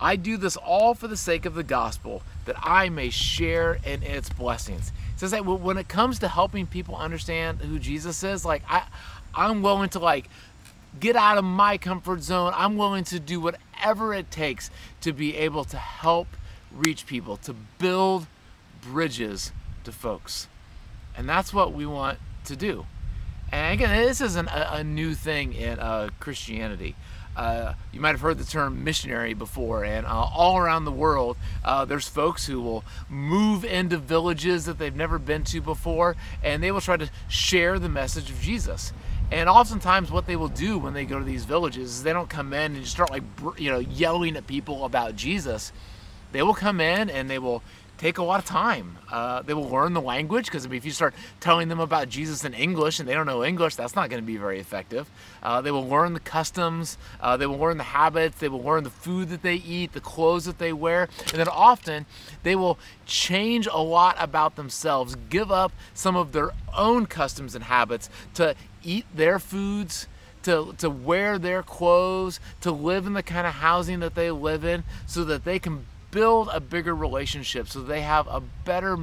I 0.00 0.16
do 0.16 0.36
this 0.36 0.56
all 0.56 0.94
for 0.94 1.06
the 1.06 1.16
sake 1.16 1.46
of 1.46 1.54
the 1.54 1.62
gospel, 1.62 2.24
that 2.46 2.56
I 2.64 2.88
may 2.88 3.10
share 3.10 3.78
in 3.84 4.02
its 4.02 4.28
blessings. 4.28 4.90
Says 5.14 5.30
that 5.30 5.46
when 5.46 5.78
it 5.78 5.86
comes 5.86 6.18
to 6.18 6.26
helping 6.26 6.66
people 6.66 6.96
understand 6.96 7.60
who 7.60 7.78
Jesus 7.78 8.24
is, 8.24 8.44
like 8.44 8.64
I, 8.68 8.82
I'm 9.36 9.62
willing 9.62 9.90
to 9.90 10.00
like 10.00 10.28
get 10.98 11.14
out 11.14 11.38
of 11.38 11.44
my 11.44 11.78
comfort 11.78 12.24
zone. 12.24 12.52
I'm 12.56 12.76
willing 12.76 13.04
to 13.04 13.20
do 13.20 13.40
whatever 13.40 14.14
it 14.14 14.32
takes 14.32 14.68
to 15.02 15.12
be 15.12 15.36
able 15.36 15.62
to 15.66 15.76
help 15.76 16.26
reach 16.72 17.06
people, 17.06 17.36
to 17.36 17.54
build 17.78 18.26
bridges 18.82 19.52
to 19.84 19.92
folks. 19.92 20.48
And 21.16 21.28
that's 21.28 21.54
what 21.54 21.72
we 21.72 21.86
want 21.86 22.18
to 22.44 22.56
do. 22.56 22.86
And 23.50 23.74
again, 23.74 24.06
this 24.06 24.20
isn't 24.20 24.48
a, 24.48 24.76
a 24.76 24.84
new 24.84 25.14
thing 25.14 25.54
in 25.54 25.78
uh, 25.78 26.08
Christianity. 26.20 26.96
Uh, 27.34 27.74
you 27.92 28.00
might 28.00 28.10
have 28.10 28.20
heard 28.20 28.36
the 28.36 28.44
term 28.44 28.84
missionary 28.84 29.32
before, 29.32 29.84
and 29.84 30.06
uh, 30.06 30.10
all 30.10 30.58
around 30.58 30.84
the 30.84 30.92
world, 30.92 31.36
uh, 31.64 31.84
there's 31.84 32.06
folks 32.06 32.46
who 32.46 32.60
will 32.60 32.84
move 33.08 33.64
into 33.64 33.96
villages 33.96 34.66
that 34.66 34.78
they've 34.78 34.94
never 34.94 35.18
been 35.18 35.42
to 35.44 35.60
before, 35.62 36.14
and 36.42 36.62
they 36.62 36.70
will 36.70 36.82
try 36.82 36.96
to 36.96 37.10
share 37.28 37.78
the 37.78 37.88
message 37.88 38.28
of 38.28 38.38
Jesus. 38.40 38.92
And 39.30 39.48
oftentimes, 39.48 40.10
what 40.10 40.26
they 40.26 40.36
will 40.36 40.48
do 40.48 40.78
when 40.78 40.92
they 40.92 41.06
go 41.06 41.18
to 41.18 41.24
these 41.24 41.46
villages 41.46 41.90
is 41.90 42.02
they 42.02 42.12
don't 42.12 42.28
come 42.28 42.52
in 42.52 42.74
and 42.74 42.82
just 42.82 42.92
start 42.92 43.10
like 43.10 43.22
you 43.56 43.70
know 43.70 43.78
yelling 43.78 44.36
at 44.36 44.46
people 44.46 44.84
about 44.84 45.16
Jesus. 45.16 45.72
They 46.32 46.42
will 46.42 46.54
come 46.54 46.80
in 46.80 47.08
and 47.08 47.30
they 47.30 47.38
will 47.38 47.62
take 48.02 48.18
a 48.18 48.22
lot 48.22 48.40
of 48.40 48.44
time. 48.44 48.98
Uh, 49.12 49.42
they 49.42 49.54
will 49.54 49.68
learn 49.68 49.92
the 49.92 50.00
language 50.00 50.46
because 50.46 50.66
I 50.66 50.68
mean, 50.68 50.76
if 50.76 50.84
you 50.84 50.90
start 50.90 51.14
telling 51.38 51.68
them 51.68 51.78
about 51.78 52.08
Jesus 52.08 52.44
in 52.44 52.52
English 52.52 52.98
and 52.98 53.08
they 53.08 53.14
don't 53.14 53.26
know 53.26 53.44
English, 53.44 53.76
that's 53.76 53.94
not 53.94 54.10
going 54.10 54.20
to 54.20 54.26
be 54.26 54.36
very 54.36 54.58
effective. 54.58 55.08
Uh, 55.40 55.60
they 55.60 55.70
will 55.70 55.86
learn 55.86 56.12
the 56.12 56.20
customs, 56.20 56.98
uh, 57.20 57.36
they 57.36 57.46
will 57.46 57.58
learn 57.58 57.76
the 57.78 57.84
habits, 57.84 58.38
they 58.38 58.48
will 58.48 58.62
learn 58.62 58.82
the 58.82 58.90
food 58.90 59.28
that 59.28 59.42
they 59.42 59.54
eat, 59.54 59.92
the 59.92 60.00
clothes 60.00 60.46
that 60.46 60.58
they 60.58 60.72
wear, 60.72 61.08
and 61.28 61.38
then 61.38 61.46
often 61.46 62.04
they 62.42 62.56
will 62.56 62.76
change 63.06 63.68
a 63.68 63.78
lot 63.78 64.16
about 64.18 64.56
themselves, 64.56 65.14
give 65.30 65.52
up 65.52 65.70
some 65.94 66.16
of 66.16 66.32
their 66.32 66.50
own 66.76 67.06
customs 67.06 67.54
and 67.54 67.64
habits 67.64 68.10
to 68.34 68.56
eat 68.82 69.06
their 69.14 69.38
foods. 69.38 70.08
To, 70.42 70.74
to 70.78 70.90
wear 70.90 71.38
their 71.38 71.62
clothes, 71.62 72.40
to 72.62 72.72
live 72.72 73.06
in 73.06 73.12
the 73.12 73.22
kind 73.22 73.46
of 73.46 73.52
housing 73.52 74.00
that 74.00 74.16
they 74.16 74.32
live 74.32 74.64
in, 74.64 74.82
so 75.06 75.22
that 75.22 75.44
they 75.44 75.60
can 75.60 75.86
build 76.12 76.48
a 76.52 76.60
bigger 76.60 76.94
relationship 76.94 77.66
so 77.66 77.82
they 77.82 78.02
have 78.02 78.28
a 78.28 78.40
better 78.64 78.96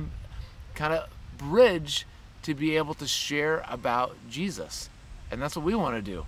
kind 0.75 0.93
of 0.93 1.09
bridge 1.37 2.05
to 2.43 2.53
be 2.53 2.77
able 2.77 2.93
to 2.93 3.07
share 3.07 3.65
about 3.67 4.15
Jesus. 4.29 4.89
And 5.29 5.41
that's 5.41 5.57
what 5.57 5.65
we 5.65 5.75
want 5.75 5.95
to 5.97 6.01
do. 6.01 6.25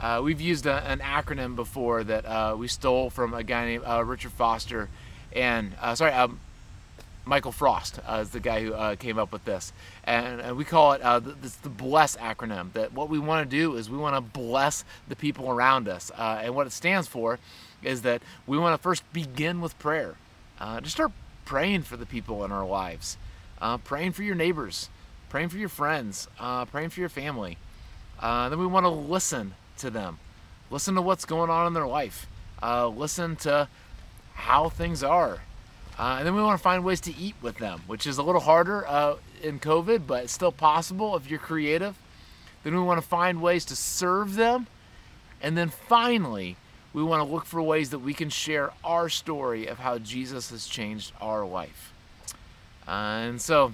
Uh, 0.00 0.20
we've 0.22 0.40
used 0.40 0.66
a, 0.66 0.84
an 0.84 0.98
acronym 0.98 1.56
before 1.56 2.04
that 2.04 2.26
uh, 2.26 2.54
we 2.58 2.68
stole 2.68 3.10
from 3.10 3.32
a 3.32 3.42
guy 3.42 3.64
named 3.64 3.84
uh, 3.86 4.04
Richard 4.04 4.32
Foster, 4.32 4.88
and 5.32 5.72
uh, 5.80 5.94
sorry, 5.94 6.12
um, 6.12 6.40
Michael 7.24 7.52
Frost 7.52 8.00
uh, 8.06 8.18
is 8.22 8.30
the 8.30 8.40
guy 8.40 8.62
who 8.62 8.74
uh, 8.74 8.96
came 8.96 9.18
up 9.18 9.32
with 9.32 9.44
this, 9.44 9.72
and, 10.02 10.40
and 10.40 10.56
we 10.56 10.64
call 10.64 10.92
it 10.92 11.00
the, 11.00 11.36
this, 11.40 11.54
the 11.54 11.68
BLESS 11.68 12.16
acronym. 12.16 12.72
That 12.72 12.92
what 12.92 13.08
we 13.08 13.18
want 13.18 13.48
to 13.48 13.56
do 13.56 13.76
is 13.76 13.88
we 13.88 13.96
want 13.96 14.16
to 14.16 14.20
bless 14.20 14.84
the 15.08 15.16
people 15.16 15.48
around 15.48 15.88
us, 15.88 16.10
and 16.18 16.54
what 16.54 16.66
it 16.66 16.72
stands 16.72 17.06
for 17.06 17.38
is 17.84 18.02
that 18.02 18.22
we 18.46 18.58
want 18.58 18.76
to 18.76 18.82
first 18.82 19.02
begin 19.12 19.60
with 19.60 19.78
prayer. 19.78 20.14
just 20.82 20.92
start 20.92 21.12
praying 21.44 21.82
for 21.82 21.96
the 21.96 22.06
people 22.06 22.44
in 22.44 22.52
our 22.52 22.66
lives, 22.66 23.16
praying 23.84 24.12
for 24.12 24.22
your 24.22 24.34
neighbors, 24.34 24.88
praying 25.28 25.48
for 25.48 25.58
your 25.58 25.68
friends, 25.68 26.28
praying 26.70 26.90
for 26.90 27.00
your 27.00 27.08
family. 27.08 27.58
then 28.20 28.58
we 28.58 28.66
want 28.66 28.84
to 28.84 28.90
listen 28.90 29.54
to 29.78 29.90
them. 29.90 30.18
Listen 30.70 30.94
to 30.94 31.02
what's 31.02 31.24
going 31.24 31.50
on 31.50 31.66
in 31.66 31.72
their 31.72 31.86
life. 31.86 32.26
Uh, 32.62 32.88
listen 32.88 33.36
to 33.36 33.68
how 34.34 34.68
things 34.68 35.02
are. 35.02 35.40
Uh, 35.98 36.16
and 36.18 36.26
then 36.26 36.34
we 36.34 36.42
want 36.42 36.58
to 36.58 36.62
find 36.62 36.84
ways 36.84 37.00
to 37.02 37.14
eat 37.16 37.34
with 37.40 37.58
them, 37.58 37.82
which 37.86 38.06
is 38.06 38.18
a 38.18 38.22
little 38.22 38.40
harder 38.40 38.86
uh, 38.88 39.16
in 39.42 39.60
COVID, 39.60 40.06
but 40.06 40.24
it's 40.24 40.32
still 40.32 40.50
possible 40.50 41.14
if 41.14 41.30
you're 41.30 41.38
creative. 41.38 41.96
Then 42.64 42.74
we 42.74 42.80
want 42.80 43.00
to 43.00 43.06
find 43.06 43.40
ways 43.40 43.64
to 43.66 43.76
serve 43.76 44.34
them. 44.34 44.66
And 45.40 45.56
then 45.56 45.68
finally, 45.68 46.56
we 46.94 47.02
want 47.02 47.26
to 47.26 47.30
look 47.30 47.44
for 47.44 47.60
ways 47.60 47.90
that 47.90 47.98
we 47.98 48.14
can 48.14 48.30
share 48.30 48.70
our 48.82 49.10
story 49.10 49.66
of 49.66 49.78
how 49.78 49.98
Jesus 49.98 50.50
has 50.50 50.66
changed 50.66 51.12
our 51.20 51.44
life. 51.44 51.92
Uh, 52.88 52.90
and 52.90 53.42
so, 53.42 53.72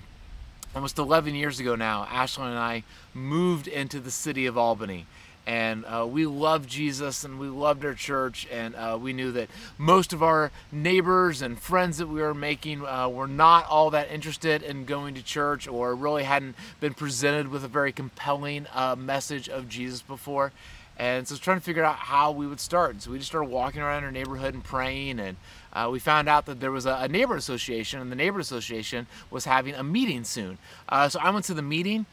almost 0.74 0.98
11 0.98 1.34
years 1.36 1.60
ago 1.60 1.76
now, 1.76 2.06
Ashlyn 2.06 2.48
and 2.48 2.58
I 2.58 2.82
moved 3.14 3.68
into 3.68 4.00
the 4.00 4.10
city 4.10 4.46
of 4.46 4.58
Albany 4.58 5.06
and 5.46 5.84
uh, 5.86 6.06
we 6.08 6.26
loved 6.26 6.68
Jesus 6.68 7.24
and 7.24 7.40
we 7.40 7.48
loved 7.48 7.84
our 7.84 7.94
church, 7.94 8.46
and 8.52 8.76
uh, 8.76 8.96
we 9.00 9.12
knew 9.12 9.32
that 9.32 9.48
most 9.78 10.12
of 10.12 10.22
our 10.22 10.52
neighbors 10.70 11.42
and 11.42 11.58
friends 11.58 11.98
that 11.98 12.06
we 12.06 12.20
were 12.20 12.34
making 12.34 12.86
uh, 12.86 13.08
were 13.08 13.26
not 13.26 13.66
all 13.66 13.90
that 13.90 14.10
interested 14.12 14.62
in 14.62 14.84
going 14.84 15.14
to 15.14 15.22
church 15.22 15.66
or 15.66 15.94
really 15.94 16.24
hadn't 16.24 16.54
been 16.78 16.94
presented 16.94 17.48
with 17.48 17.64
a 17.64 17.68
very 17.68 17.90
compelling 17.90 18.66
uh, 18.74 18.94
message 18.96 19.48
of 19.48 19.68
Jesus 19.68 20.02
before. 20.02 20.52
And 21.00 21.26
so 21.26 21.32
I 21.32 21.34
was 21.36 21.40
trying 21.40 21.56
to 21.56 21.64
figure 21.64 21.82
out 21.82 21.96
how 21.96 22.30
we 22.30 22.46
would 22.46 22.60
start. 22.60 23.00
So 23.00 23.10
we 23.10 23.16
just 23.16 23.30
started 23.30 23.48
walking 23.48 23.80
around 23.80 24.04
our 24.04 24.10
neighborhood 24.10 24.52
and 24.52 24.62
praying, 24.62 25.18
and 25.18 25.38
uh, 25.72 25.88
we 25.90 25.98
found 25.98 26.28
out 26.28 26.44
that 26.44 26.60
there 26.60 26.70
was 26.70 26.84
a, 26.84 26.92
a 27.00 27.08
neighborhood 27.08 27.38
association, 27.38 28.02
and 28.02 28.12
the 28.12 28.16
neighbor 28.16 28.38
association 28.38 29.06
was 29.30 29.46
having 29.46 29.74
a 29.74 29.82
meeting 29.82 30.24
soon. 30.24 30.58
Uh, 30.90 31.08
so 31.08 31.18
I 31.18 31.30
went 31.30 31.46
to 31.46 31.54
the 31.54 31.62
meeting 31.62 32.04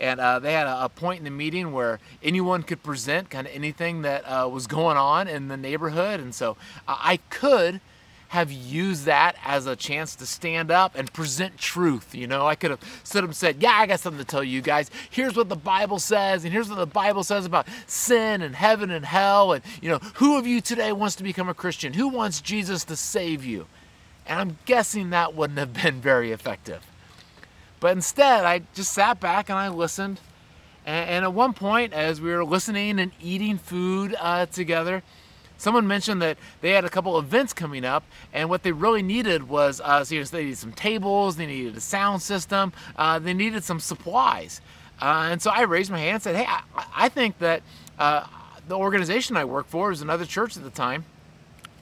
and 0.00 0.18
uh, 0.18 0.40
they 0.40 0.54
had 0.54 0.66
a, 0.66 0.86
a, 0.86 0.88
point 0.88 1.18
in 1.18 1.24
the 1.24 1.30
meeting 1.30 1.70
where 1.70 2.00
anyone 2.22 2.64
could 2.64 2.82
present 2.82 3.30
kind 3.30 3.46
of 3.46 3.54
anything 3.54 4.02
that 4.02 4.22
uh, 4.24 4.48
was 4.48 4.66
going 4.66 4.96
on 4.96 5.28
in 5.28 5.46
the 5.46 5.56
neighborhood 5.56 6.18
and 6.18 6.34
so 6.34 6.56
uh, 6.88 6.96
i 6.98 7.18
could 7.28 7.80
have 8.32 8.50
used 8.50 9.04
that 9.04 9.36
as 9.44 9.66
a 9.66 9.76
chance 9.76 10.16
to 10.16 10.24
stand 10.26 10.70
up 10.70 10.94
and 10.94 11.12
present 11.12 11.58
truth 11.58 12.14
you 12.14 12.26
know? 12.26 12.46
I 12.46 12.54
could 12.54 12.70
have 12.70 12.80
stood 13.04 13.24
up 13.24 13.28
and 13.28 13.36
said 13.36 13.62
yeah 13.62 13.72
i 13.72 13.86
got 13.86 14.00
something 14.00 14.18
to 14.18 14.24
tell 14.24 14.42
you 14.42 14.62
guys. 14.62 14.90
Here's 15.10 15.36
what 15.36 15.48
the 15.48 15.56
bible 15.56 15.98
says 15.98 16.44
and 16.44 16.52
here's 16.52 16.68
what 16.68 16.78
the 16.78 16.86
bible 16.86 17.24
says 17.24 17.44
about 17.44 17.66
sin 17.86 18.40
and 18.42 18.56
heaven 18.56 18.90
and 18.90 19.04
hell 19.04 19.52
and 19.52 19.62
you 19.80 19.90
know 19.90 19.98
who 20.14 20.38
of 20.38 20.46
you 20.46 20.60
today 20.60 20.92
wants 20.92 21.16
to 21.16 21.22
become 21.22 21.48
a 21.48 21.54
christian? 21.54 21.92
Who 21.92 22.08
wants 22.08 22.40
jesus 22.40 22.84
to 22.84 22.96
save 22.96 23.44
you? 23.44 23.66
And 24.26 24.40
i'm 24.40 24.58
guessing 24.64 25.10
that 25.10 25.34
wouldn't 25.34 25.58
have 25.58 25.72
been 25.72 26.00
very 26.00 26.32
effective. 26.32 26.82
But 27.82 27.96
instead, 27.96 28.44
I 28.44 28.62
just 28.74 28.92
sat 28.92 29.18
back 29.18 29.50
and 29.50 29.58
I 29.58 29.68
listened. 29.68 30.20
And, 30.86 31.24
at 31.24 31.32
one 31.32 31.52
point, 31.52 31.92
as 31.92 32.20
we 32.20 32.30
were 32.30 32.44
listening 32.44 33.00
and 33.00 33.10
eating 33.20 33.58
food 33.58 34.16
uh, 34.20 34.46
together, 34.46 35.02
someone 35.62 35.86
mentioned 35.86 36.20
that 36.20 36.36
they 36.60 36.70
had 36.70 36.84
a 36.84 36.90
couple 36.90 37.16
events 37.18 37.52
coming 37.52 37.84
up, 37.84 38.02
and 38.32 38.50
what 38.50 38.64
they 38.64 38.72
really 38.72 39.02
needed 39.02 39.48
was 39.48 39.80
uh, 39.80 40.02
so 40.04 40.22
they 40.24 40.44
needed 40.44 40.58
some 40.58 40.72
tables, 40.72 41.36
they 41.36 41.46
needed 41.46 41.76
a 41.76 41.80
sound 41.80 42.20
system, 42.20 42.72
uh, 42.96 43.18
they 43.20 43.32
needed 43.32 43.62
some 43.62 43.78
supplies. 43.78 44.60
Uh, 45.00 45.28
and 45.30 45.40
so 45.40 45.50
I 45.50 45.62
raised 45.62 45.90
my 45.90 45.98
hand 45.98 46.14
and 46.14 46.22
said, 46.22 46.36
Hey, 46.36 46.46
I, 46.46 46.62
I 46.96 47.08
think 47.08 47.38
that 47.38 47.62
uh, 47.98 48.26
the 48.66 48.76
organization 48.76 49.36
I 49.36 49.44
work 49.44 49.68
for 49.68 49.92
is 49.92 50.02
another 50.02 50.24
church 50.24 50.56
at 50.56 50.64
the 50.64 50.70
time 50.70 51.04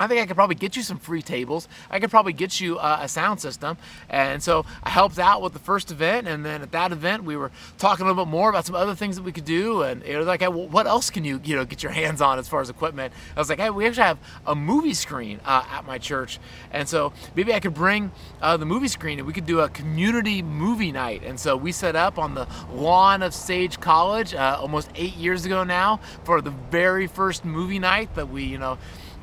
I 0.01 0.07
think 0.07 0.19
I 0.23 0.25
could 0.25 0.35
probably 0.35 0.55
get 0.55 0.77
you 0.77 0.83
some 0.83 0.99
free 0.99 1.21
tables. 1.21 1.69
I 1.91 2.01
could 2.01 2.11
probably 2.11 2.33
get 2.33 2.59
you 2.59 2.79
uh, 2.79 3.01
a 3.03 3.09
sound 3.09 3.39
system. 3.39 3.77
And 4.09 4.43
so 4.43 4.65
I 4.83 4.89
helped 4.89 5.19
out 5.19 5.43
with 5.43 5.53
the 5.53 5.59
first 5.59 5.91
event. 5.91 6.27
And 6.27 6.43
then 6.43 6.63
at 6.63 6.73
that 6.73 6.91
event, 6.91 7.25
we 7.25 7.37
were 7.37 7.51
talking 7.77 8.07
a 8.07 8.09
little 8.09 8.25
bit 8.25 8.31
more 8.31 8.49
about 8.49 8.65
some 8.65 8.75
other 8.75 8.95
things 8.95 9.17
that 9.17 9.23
we 9.23 9.31
could 9.31 9.45
do. 9.45 9.83
And 9.83 10.03
it 10.03 10.17
was 10.17 10.27
like, 10.27 10.41
hey, 10.41 10.49
what 10.49 10.87
else 10.87 11.11
can 11.11 11.25
you, 11.25 11.39
you 11.45 11.55
know, 11.55 11.67
get 11.67 11.83
your 11.83 11.93
hands 11.93 12.23
on 12.23 12.39
as 12.39 12.49
far 12.49 12.63
as 12.63 12.71
equipment? 12.71 13.13
I 13.37 13.39
was 13.39 13.51
like, 13.51 13.61
hey, 13.61 13.69
we 13.69 13.87
actually 13.87 14.05
have 14.05 14.19
a 14.47 14.55
movie 14.55 14.95
screen 14.95 15.39
uh, 15.45 15.67
at 15.71 15.85
my 15.85 15.99
church. 15.99 16.39
And 16.73 16.89
so 16.89 17.13
maybe 17.37 17.53
I 17.53 17.61
could 17.61 17.75
bring 17.75 18.11
uh, 18.41 18.57
the 18.57 18.67
movie 18.67 18.89
screen 18.89 19.19
and 19.19 19.27
we 19.27 19.35
could 19.35 19.45
do 19.45 19.61
a 19.61 19.69
community 19.69 20.41
movie 20.41 20.93
night. 20.93 21.23
And 21.25 21.39
so 21.39 21.59
we 21.59 21.73
set 21.73 21.95
up 21.95 22.19
on 22.19 22.35
the 22.35 22.49
lawn 22.73 23.23
of 23.23 23.35
Sage 23.35 23.79
College 23.79 24.33
uh, 24.33 24.57
almost 24.59 24.89
eight 24.95 25.17
years 25.17 25.45
ago 25.45 25.63
now 25.63 26.01
for 26.25 26.41
the 26.41 26.53
very 26.71 27.07
first 27.07 27.45
movie 27.45 27.79
night 27.79 28.15
that 28.15 28.31
we, 28.31 28.45
you 28.45 28.57
know, 28.57 28.79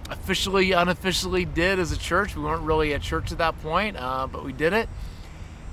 officially, 0.09 0.71
unofficially 0.71 1.45
did 1.45 1.79
as 1.79 1.91
a 1.91 1.97
church. 1.97 2.35
We 2.35 2.43
weren't 2.43 2.63
really 2.63 2.93
a 2.93 2.99
church 2.99 3.31
at 3.31 3.37
that 3.39 3.61
point, 3.61 3.97
uh, 3.97 4.27
but 4.27 4.43
we 4.43 4.53
did 4.53 4.73
it. 4.73 4.89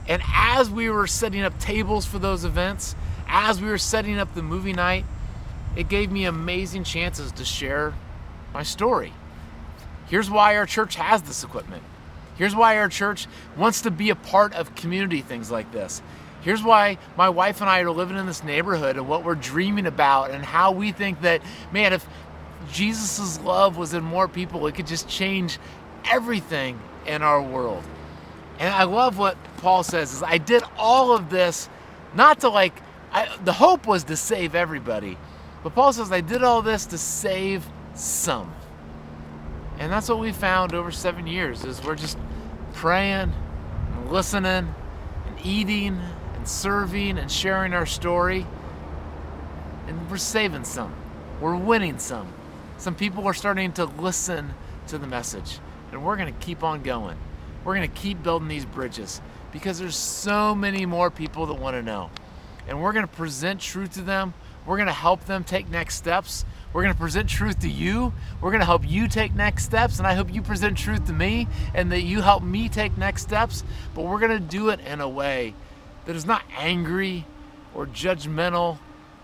And 0.07 0.23
as 0.35 0.71
we 0.71 0.91
were 0.91 1.07
setting 1.07 1.43
up 1.43 1.59
tables 1.59 2.05
for 2.05 2.19
those 2.19 2.45
events, 2.45 2.95
as 3.27 3.61
we 3.61 3.69
were 3.69 3.79
setting 3.79 4.19
up 4.19 4.35
the 4.35 4.43
movie 4.43 4.73
night, 4.73 5.05
it 5.77 5.89
gave 5.89 6.11
me 6.11 6.25
amazing 6.25 6.85
chances 6.85 7.33
to 7.33 7.45
share 7.45 7.95
my 8.53 8.63
story. 8.63 9.13
Here's 10.07 10.31
why 10.31 10.57
our 10.57 10.67
church 10.67 10.97
has 10.97 11.23
this 11.23 11.43
equipment. 11.43 11.83
Here's 12.37 12.55
why 12.55 12.79
our 12.79 12.89
church 12.89 13.27
wants 13.57 13.83
to 13.83 13.91
be 13.91 14.11
a 14.11 14.15
part 14.15 14.55
of 14.55 14.75
community 14.75 15.21
things 15.21 15.51
like 15.51 15.73
this. 15.73 16.03
Here's 16.43 16.63
why 16.63 16.99
my 17.17 17.31
wife 17.31 17.63
and 17.63 17.71
I 17.71 17.81
are 17.81 17.91
living 17.91 18.19
in 18.19 18.27
this 18.27 18.45
neighborhood 18.45 18.97
and 18.97 19.09
what 19.09 19.25
we're 19.25 19.35
dreaming 19.35 19.87
about 19.87 20.31
and 20.31 20.45
how 20.45 20.73
we 20.73 20.93
think 20.93 21.23
that, 21.23 21.41
man, 21.73 21.95
if 21.95 22.07
Jesus' 22.75 23.41
love 23.41 23.77
was 23.77 23.95
in 23.95 24.03
more 24.03 24.27
people, 24.27 24.67
it 24.67 24.75
could 24.75 24.87
just 24.87 25.09
change 25.09 25.59
everything 26.11 26.79
in 27.07 27.23
our 27.23 27.41
world. 27.41 27.85
And 28.59 28.75
I 28.75 28.83
love 28.83 29.17
what 29.17 29.37
Paul 29.59 29.85
says 29.85 30.13
is 30.13 30.23
I 30.23 30.39
did 30.39 30.63
all 30.77 31.15
of 31.15 31.31
this 31.31 31.69
not 32.15 32.41
to 32.41 32.49
like 32.49 32.75
I, 33.13 33.29
the 33.45 33.53
hope 33.53 33.87
was 33.87 34.03
to 34.05 34.17
save 34.17 34.57
everybody. 34.57 35.17
But 35.63 35.75
Paul 35.77 35.93
says 35.93 36.11
I 36.11 36.21
did 36.21 36.43
all 36.43 36.63
this 36.63 36.87
to 36.87 36.99
save 36.99 37.65
some. 37.95 38.53
And 39.79 39.91
that's 39.91 40.09
what 40.09 40.19
we 40.19 40.33
found 40.33 40.75
over 40.75 40.91
7 40.91 41.27
years 41.29 41.65
is 41.65 41.83
we're 41.83 41.95
just 41.95 42.19
praying 42.73 43.33
and 43.33 44.11
listening 44.11 44.75
and 45.27 45.37
eating 45.45 46.01
and 46.35 46.49
serving 46.49 47.19
and 47.19 47.31
sharing 47.31 47.73
our 47.73 47.87
story 47.87 48.47
and 49.87 50.11
we're 50.11 50.17
saving 50.17 50.65
some. 50.65 50.93
We're 51.41 51.57
winning 51.57 51.99
some. 51.99 52.34
Some 52.85 52.95
people 52.95 53.27
are 53.27 53.33
starting 53.33 53.73
to 53.73 53.87
listen 53.87 54.53
to 54.89 54.99
the 54.99 55.07
message, 55.07 55.59
and 55.91 56.05
we're 56.05 56.19
going 56.19 56.31
to 56.31 56.39
keep 56.45 56.63
on 56.63 56.83
going. 56.83 57.17
We're 57.65 57.75
going 57.75 57.91
to 57.91 57.97
keep 57.97 58.23
building 58.23 58.47
these 58.47 58.67
bridges 58.67 59.23
because 59.53 59.79
there's 59.79 59.97
so 59.97 60.55
many 60.55 60.85
more 60.85 61.11
people 61.11 61.47
that 61.47 61.55
want 61.55 61.77
to 61.77 61.83
know. 61.83 62.11
And 62.69 62.83
we're 62.83 62.93
going 62.93 63.07
to 63.07 63.17
present 63.17 63.63
truth 63.63 63.95
to 63.95 64.03
them. 64.03 64.35
We're 64.67 64.77
going 64.77 64.89
to 64.89 64.93
help 64.93 65.25
them 65.25 65.45
take 65.45 65.71
next 65.71 65.95
steps. 65.95 66.45
We're 66.75 66.83
going 66.83 66.93
to 66.93 67.01
present 67.01 67.27
truth 67.27 67.61
to 67.61 67.71
you. 67.71 68.13
We're 68.43 68.51
going 68.51 68.61
to 68.61 68.67
help 68.67 68.87
you 68.87 69.09
take 69.09 69.35
next 69.35 69.65
steps. 69.65 69.97
And 69.97 70.07
I 70.07 70.13
hope 70.13 70.31
you 70.31 70.43
present 70.43 70.77
truth 70.77 71.07
to 71.07 71.15
me 71.15 71.49
and 71.73 71.91
that 71.91 72.03
you 72.03 72.21
help 72.21 72.43
me 72.43 72.69
take 72.69 72.99
next 72.99 73.23
steps. 73.23 73.65
But 73.95 74.03
we're 74.03 74.21
going 74.21 74.33
to 74.33 74.39
do 74.39 74.69
it 74.69 74.81
in 74.81 75.01
a 75.01 75.09
way 75.09 75.55
that 76.05 76.15
is 76.15 76.27
not 76.27 76.43
angry 76.55 77.25
or 77.75 77.87
judgmental. 77.87 78.77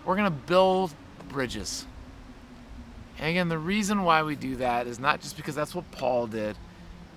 We're 0.07 0.17
going 0.17 0.33
to 0.33 0.39
build 0.47 0.95
bridges. 1.29 1.85
And 3.21 3.29
again, 3.29 3.49
the 3.51 3.59
reason 3.59 4.03
why 4.03 4.23
we 4.23 4.35
do 4.35 4.57
that 4.57 4.87
is 4.87 4.99
not 4.99 5.21
just 5.21 5.37
because 5.37 5.55
that's 5.55 5.75
what 5.75 5.91
Paul 5.93 6.27
did, 6.27 6.57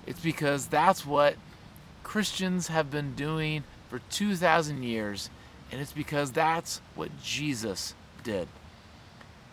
it's 0.06 0.20
because 0.20 0.66
that's 0.66 1.06
what 1.06 1.36
Christians 2.02 2.68
have 2.68 2.90
been 2.90 3.14
doing 3.14 3.64
for 3.88 4.00
2,000 4.10 4.82
years, 4.82 5.30
and 5.72 5.80
it's 5.80 5.92
because 5.92 6.30
that's 6.30 6.82
what 6.94 7.10
Jesus 7.22 7.94
did. 8.22 8.48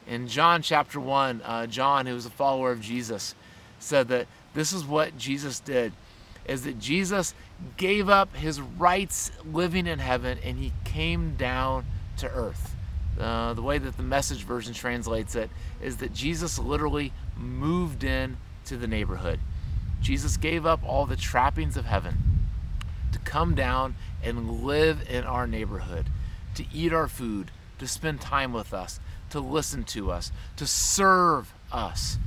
In 0.05 0.27
John 0.27 0.61
chapter 0.61 0.99
1, 0.99 1.41
uh, 1.45 1.67
John, 1.67 2.05
who 2.05 2.15
was 2.15 2.25
a 2.25 2.29
follower 2.29 2.71
of 2.71 2.81
Jesus, 2.81 3.33
said 3.79 4.09
that 4.09 4.27
this 4.53 4.73
is 4.73 4.83
what 4.83 5.17
Jesus 5.17 5.61
did 5.61 5.93
is 6.43 6.63
that 6.63 6.79
Jesus 6.79 7.33
gave 7.77 8.09
up 8.09 8.35
his 8.35 8.59
rights 8.59 9.31
living 9.45 9.87
in 9.87 9.99
heaven 9.99 10.37
and 10.43 10.57
he 10.57 10.73
came 10.83 11.35
down 11.35 11.85
to 12.17 12.27
earth. 12.27 12.75
Uh, 13.19 13.53
the 13.53 13.61
way 13.61 13.77
that 13.77 13.97
the 13.97 14.03
message 14.03 14.43
version 14.43 14.73
translates 14.73 15.35
it 15.35 15.49
is 15.81 15.97
that 15.97 16.13
Jesus 16.13 16.57
literally 16.57 17.13
moved 17.37 18.03
in 18.03 18.37
to 18.65 18.77
the 18.77 18.87
neighborhood. 18.87 19.39
Jesus 20.01 20.37
gave 20.37 20.65
up 20.65 20.81
all 20.83 21.05
the 21.05 21.15
trappings 21.15 21.77
of 21.77 21.85
heaven 21.85 22.17
to 23.11 23.19
come 23.19 23.53
down 23.53 23.95
and 24.23 24.63
live 24.63 25.07
in 25.09 25.23
our 25.23 25.45
neighborhood, 25.45 26.07
to 26.55 26.65
eat 26.73 26.93
our 26.93 27.07
food, 27.07 27.51
to 27.79 27.87
spend 27.87 28.21
time 28.21 28.53
with 28.53 28.73
us, 28.73 28.99
to 29.29 29.39
listen 29.39 29.83
to 29.83 30.11
us, 30.11 30.31
to 30.55 30.65
serve 30.65 31.53
us, 31.71 32.17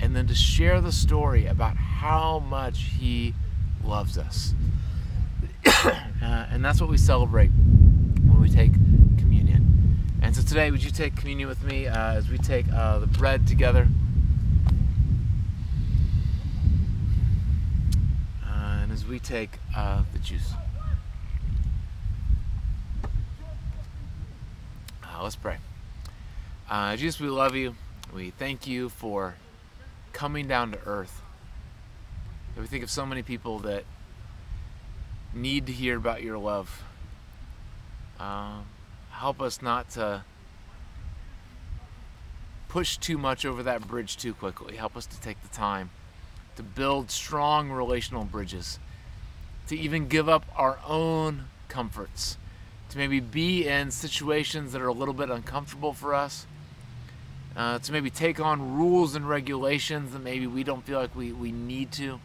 and 0.00 0.14
then 0.14 0.26
to 0.26 0.34
share 0.34 0.80
the 0.80 0.92
story 0.92 1.46
about 1.46 1.76
how 1.76 2.38
much 2.38 2.80
He 2.98 3.34
loves 3.84 4.16
us. 4.16 4.54
uh, 5.84 6.46
and 6.50 6.64
that's 6.64 6.80
what 6.80 6.90
we 6.90 6.98
celebrate 6.98 7.48
when 7.48 8.40
we 8.40 8.48
take. 8.48 8.72
And 10.28 10.36
so 10.36 10.42
today, 10.42 10.70
would 10.70 10.84
you 10.84 10.90
take 10.90 11.16
communion 11.16 11.48
with 11.48 11.64
me 11.64 11.86
uh, 11.86 12.12
as 12.12 12.28
we 12.28 12.36
take 12.36 12.66
uh, 12.70 12.98
the 12.98 13.06
bread 13.06 13.46
together? 13.46 13.88
Uh, 18.44 18.80
and 18.82 18.92
as 18.92 19.06
we 19.06 19.20
take 19.20 19.52
uh, 19.74 20.02
the 20.12 20.18
juice. 20.18 20.52
Uh, 25.02 25.22
let's 25.22 25.34
pray. 25.34 25.56
Jesus, 26.96 27.18
we 27.18 27.28
love 27.30 27.56
you. 27.56 27.74
We 28.14 28.28
thank 28.28 28.66
you 28.66 28.90
for 28.90 29.36
coming 30.12 30.46
down 30.46 30.72
to 30.72 30.78
earth. 30.84 31.22
we 32.54 32.66
think 32.66 32.84
of 32.84 32.90
so 32.90 33.06
many 33.06 33.22
people 33.22 33.60
that 33.60 33.84
need 35.32 35.64
to 35.68 35.72
hear 35.72 35.96
about 35.96 36.22
your 36.22 36.36
love. 36.36 36.82
Um, 38.20 38.66
help 39.18 39.40
us 39.40 39.60
not 39.60 39.90
to 39.90 40.22
push 42.68 42.96
too 42.96 43.18
much 43.18 43.44
over 43.44 43.62
that 43.62 43.86
bridge 43.86 44.16
too 44.16 44.34
quickly. 44.34 44.76
Help 44.76 44.96
us 44.96 45.06
to 45.06 45.20
take 45.20 45.40
the 45.42 45.48
time 45.48 45.90
to 46.56 46.62
build 46.64 47.08
strong 47.08 47.70
relational 47.70 48.24
bridges, 48.24 48.80
to 49.68 49.78
even 49.78 50.08
give 50.08 50.28
up 50.28 50.44
our 50.56 50.78
own 50.84 51.44
comforts, 51.68 52.36
to 52.90 52.98
maybe 52.98 53.20
be 53.20 53.66
in 53.66 53.92
situations 53.92 54.72
that 54.72 54.82
are 54.82 54.88
a 54.88 54.92
little 54.92 55.14
bit 55.14 55.30
uncomfortable 55.30 55.92
for 55.92 56.14
us, 56.14 56.46
uh, 57.56 57.78
to 57.78 57.92
maybe 57.92 58.10
take 58.10 58.40
on 58.40 58.76
rules 58.76 59.14
and 59.14 59.28
regulations 59.28 60.12
that 60.12 60.18
maybe 60.18 60.48
we 60.48 60.64
don't 60.64 60.84
feel 60.84 60.98
like 60.98 61.14
we, 61.14 61.32
we 61.32 61.52
need 61.52 61.92
to, 61.92 62.18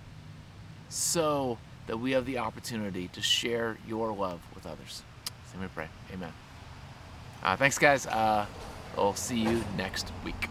so 0.89 1.59
that 1.85 1.97
we 1.97 2.11
have 2.11 2.25
the 2.25 2.39
opportunity 2.39 3.07
to 3.09 3.21
share 3.21 3.77
your 3.87 4.11
love 4.11 4.41
with 4.55 4.65
others. 4.65 5.03
Let 5.53 5.61
me 5.61 5.69
pray. 5.75 5.89
Amen. 6.11 6.33
Uh, 7.43 7.57
thanks, 7.57 7.77
guys. 7.77 8.07
Uh, 8.07 8.45
we'll 8.95 9.13
see 9.13 9.37
you 9.37 9.63
next 9.77 10.11
week. 10.23 10.47